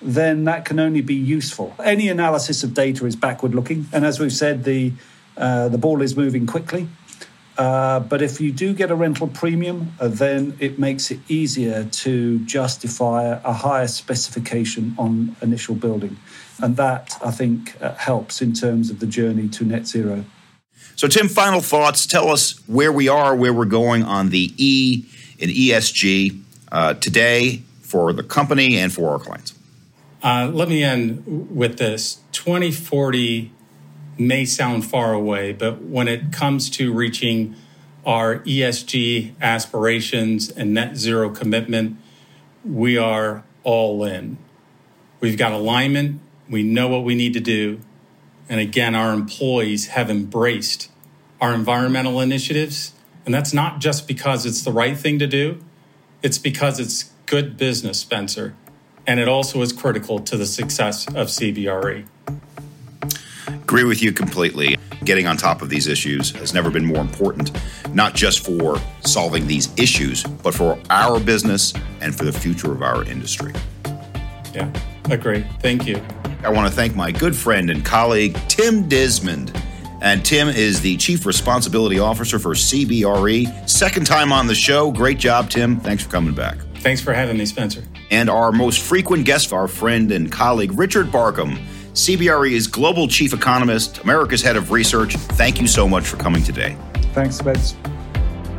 then 0.00 0.44
that 0.44 0.64
can 0.64 0.78
only 0.78 1.00
be 1.00 1.14
useful. 1.14 1.74
Any 1.82 2.08
analysis 2.08 2.62
of 2.62 2.74
data 2.74 3.06
is 3.06 3.16
backward 3.16 3.54
looking. 3.54 3.86
And 3.92 4.04
as 4.04 4.20
we've 4.20 4.32
said, 4.32 4.64
the, 4.64 4.92
uh, 5.36 5.68
the 5.68 5.78
ball 5.78 6.02
is 6.02 6.16
moving 6.16 6.46
quickly. 6.46 6.88
Uh, 7.56 8.00
but 8.00 8.22
if 8.22 8.40
you 8.40 8.50
do 8.50 8.72
get 8.72 8.90
a 8.90 8.94
rental 8.94 9.28
premium, 9.28 9.92
uh, 10.00 10.08
then 10.08 10.56
it 10.58 10.78
makes 10.78 11.10
it 11.10 11.20
easier 11.28 11.84
to 11.84 12.38
justify 12.40 13.38
a 13.44 13.52
higher 13.52 13.86
specification 13.86 14.94
on 14.98 15.36
initial 15.42 15.74
building. 15.74 16.16
And 16.62 16.76
that, 16.76 17.14
I 17.22 17.30
think, 17.30 17.76
uh, 17.82 17.94
helps 17.94 18.40
in 18.40 18.54
terms 18.54 18.88
of 18.88 19.00
the 19.00 19.06
journey 19.06 19.48
to 19.48 19.64
net 19.64 19.86
zero. 19.86 20.24
So, 20.96 21.08
Tim, 21.08 21.28
final 21.28 21.60
thoughts. 21.60 22.06
Tell 22.06 22.28
us 22.28 22.60
where 22.66 22.92
we 22.92 23.08
are, 23.08 23.34
where 23.34 23.52
we're 23.52 23.64
going 23.64 24.02
on 24.02 24.28
the 24.30 24.52
E 24.56 25.04
in 25.38 25.50
ESG 25.50 26.40
uh, 26.70 26.94
today 26.94 27.62
for 27.80 28.12
the 28.12 28.22
company 28.22 28.78
and 28.78 28.92
for 28.92 29.10
our 29.10 29.18
clients. 29.18 29.54
Uh, 30.22 30.50
let 30.52 30.68
me 30.68 30.84
end 30.84 31.50
with 31.54 31.78
this 31.78 32.20
2040 32.32 33.50
may 34.18 34.44
sound 34.44 34.84
far 34.84 35.12
away, 35.12 35.52
but 35.52 35.82
when 35.82 36.06
it 36.06 36.32
comes 36.32 36.70
to 36.70 36.92
reaching 36.92 37.56
our 38.04 38.38
ESG 38.40 39.32
aspirations 39.40 40.48
and 40.50 40.74
net 40.74 40.96
zero 40.96 41.30
commitment, 41.30 41.96
we 42.64 42.96
are 42.96 43.44
all 43.64 44.04
in. 44.04 44.38
We've 45.20 45.38
got 45.38 45.52
alignment, 45.52 46.20
we 46.48 46.62
know 46.62 46.88
what 46.88 47.04
we 47.04 47.14
need 47.14 47.32
to 47.34 47.40
do, 47.40 47.80
and 48.48 48.60
again, 48.60 48.94
our 48.94 49.12
employees 49.12 49.88
have 49.88 50.10
embraced 50.10 50.90
our 51.40 51.54
environmental 51.54 52.20
initiatives. 52.20 52.92
And 53.24 53.34
that's 53.34 53.52
not 53.52 53.80
just 53.80 54.06
because 54.06 54.46
it's 54.46 54.62
the 54.62 54.72
right 54.72 54.96
thing 54.96 55.18
to 55.18 55.26
do, 55.26 55.62
it's 56.22 56.38
because 56.38 56.80
it's 56.80 57.10
good 57.26 57.56
business, 57.56 57.98
Spencer. 57.98 58.54
And 59.06 59.18
it 59.18 59.28
also 59.28 59.60
is 59.62 59.72
critical 59.72 60.20
to 60.20 60.36
the 60.36 60.46
success 60.46 61.08
of 61.08 61.28
CBRE. 61.28 62.06
Agree 63.48 63.84
with 63.84 64.02
you 64.02 64.12
completely. 64.12 64.76
Getting 65.04 65.26
on 65.26 65.36
top 65.36 65.62
of 65.62 65.68
these 65.68 65.88
issues 65.88 66.30
has 66.32 66.54
never 66.54 66.70
been 66.70 66.84
more 66.84 67.00
important, 67.00 67.50
not 67.92 68.14
just 68.14 68.44
for 68.44 68.76
solving 69.00 69.48
these 69.48 69.68
issues, 69.76 70.22
but 70.22 70.54
for 70.54 70.78
our 70.90 71.18
business 71.18 71.74
and 72.00 72.14
for 72.14 72.24
the 72.24 72.32
future 72.32 72.70
of 72.70 72.82
our 72.82 73.04
industry. 73.04 73.52
Yeah, 74.54 74.70
agree. 75.10 75.44
Thank 75.60 75.86
you. 75.86 76.00
I 76.44 76.50
want 76.50 76.68
to 76.68 76.74
thank 76.74 76.96
my 76.96 77.12
good 77.12 77.36
friend 77.36 77.70
and 77.70 77.84
colleague, 77.84 78.36
Tim 78.48 78.88
Dismond. 78.88 79.52
And 80.00 80.24
Tim 80.24 80.48
is 80.48 80.80
the 80.80 80.96
Chief 80.96 81.24
Responsibility 81.24 82.00
Officer 82.00 82.40
for 82.40 82.54
CBRE. 82.54 83.70
Second 83.70 84.04
time 84.04 84.32
on 84.32 84.48
the 84.48 84.54
show. 84.54 84.90
Great 84.90 85.18
job, 85.18 85.48
Tim. 85.48 85.78
Thanks 85.78 86.02
for 86.02 86.10
coming 86.10 86.34
back. 86.34 86.58
Thanks 86.78 87.00
for 87.00 87.12
having 87.12 87.38
me, 87.38 87.46
Spencer. 87.46 87.84
And 88.10 88.28
our 88.28 88.50
most 88.50 88.82
frequent 88.82 89.24
guest, 89.24 89.52
our 89.52 89.68
friend 89.68 90.10
and 90.10 90.32
colleague, 90.32 90.72
Richard 90.76 91.06
Barkham. 91.12 91.56
CBRE's 91.92 92.66
Global 92.66 93.06
Chief 93.06 93.32
Economist, 93.32 93.98
America's 93.98 94.42
Head 94.42 94.56
of 94.56 94.72
Research. 94.72 95.14
Thank 95.14 95.60
you 95.60 95.68
so 95.68 95.88
much 95.88 96.04
for 96.04 96.16
coming 96.16 96.42
today. 96.42 96.76
Thanks, 97.12 97.36
Spence. 97.36 97.76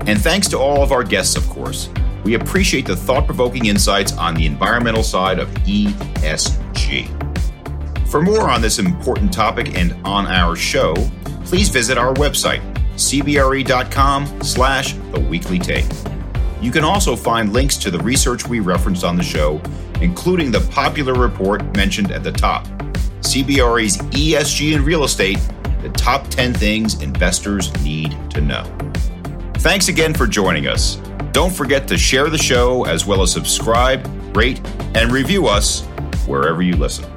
And 0.07 0.21
thanks 0.21 0.47
to 0.49 0.57
all 0.57 0.81
of 0.81 0.93
our 0.93 1.03
guests, 1.03 1.35
of 1.35 1.49
course. 1.49 1.89
We 2.23 2.35
appreciate 2.35 2.85
the 2.85 2.95
thought 2.95 3.25
provoking 3.25 3.65
insights 3.65 4.13
on 4.13 4.35
the 4.35 4.45
environmental 4.45 5.03
side 5.03 5.39
of 5.39 5.49
ESG. 5.65 7.32
For 8.13 8.21
more 8.21 8.47
on 8.47 8.61
this 8.61 8.77
important 8.77 9.33
topic 9.33 9.75
and 9.75 9.99
on 10.05 10.27
our 10.27 10.55
show, 10.55 10.93
please 11.45 11.69
visit 11.69 11.97
our 11.97 12.13
website, 12.13 12.61
cbre.com 12.93 14.43
slash 14.43 14.93
the 14.93 15.19
weekly 15.19 15.57
take. 15.57 15.87
You 16.61 16.69
can 16.69 16.83
also 16.83 17.15
find 17.15 17.53
links 17.53 17.75
to 17.77 17.89
the 17.89 17.97
research 17.97 18.47
we 18.47 18.59
referenced 18.59 19.03
on 19.03 19.17
the 19.17 19.23
show, 19.23 19.59
including 19.99 20.51
the 20.51 20.59
popular 20.69 21.15
report 21.15 21.75
mentioned 21.75 22.11
at 22.11 22.23
the 22.23 22.31
top, 22.31 22.67
CBRE's 23.21 23.97
ESG 23.97 24.75
in 24.75 24.85
Real 24.85 25.05
Estate, 25.05 25.39
the 25.81 25.89
top 25.89 26.27
10 26.27 26.53
things 26.53 27.01
investors 27.01 27.73
need 27.83 28.15
to 28.29 28.41
know. 28.41 28.63
Thanks 29.55 29.87
again 29.87 30.13
for 30.13 30.27
joining 30.27 30.67
us. 30.67 30.97
Don't 31.31 31.51
forget 31.51 31.87
to 31.87 31.97
share 31.97 32.29
the 32.29 32.37
show 32.37 32.85
as 32.85 33.07
well 33.07 33.23
as 33.23 33.31
subscribe, 33.31 34.07
rate, 34.37 34.61
and 34.93 35.11
review 35.11 35.47
us 35.47 35.81
wherever 36.27 36.61
you 36.61 36.75
listen. 36.75 37.12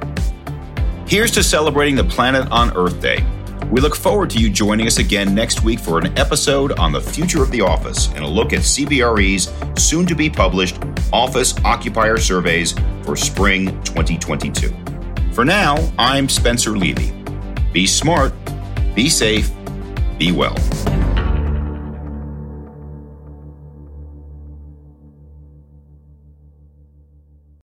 Here's 1.07 1.31
to 1.31 1.43
celebrating 1.43 1.95
the 1.95 2.03
planet 2.03 2.51
on 2.51 2.75
Earth 2.75 3.01
Day. 3.01 3.25
We 3.71 3.79
look 3.79 3.95
forward 3.95 4.29
to 4.31 4.39
you 4.39 4.49
joining 4.49 4.87
us 4.87 4.97
again 4.97 5.33
next 5.33 5.63
week 5.63 5.79
for 5.79 5.99
an 5.99 6.17
episode 6.19 6.73
on 6.73 6.91
the 6.91 6.99
future 6.99 7.41
of 7.41 7.49
the 7.49 7.61
office 7.61 8.09
and 8.09 8.25
a 8.25 8.27
look 8.27 8.51
at 8.51 8.59
CBRE's 8.59 9.49
soon 9.81 10.05
to 10.05 10.15
be 10.15 10.29
published 10.29 10.77
office 11.13 11.57
occupier 11.63 12.17
surveys 12.17 12.75
for 13.03 13.15
spring 13.15 13.67
2022. 13.83 14.75
For 15.31 15.45
now, 15.45 15.77
I'm 15.97 16.27
Spencer 16.27 16.71
Levy. 16.71 17.13
Be 17.71 17.87
smart, 17.87 18.33
be 18.93 19.07
safe, 19.07 19.49
be 20.17 20.33
well. 20.33 20.57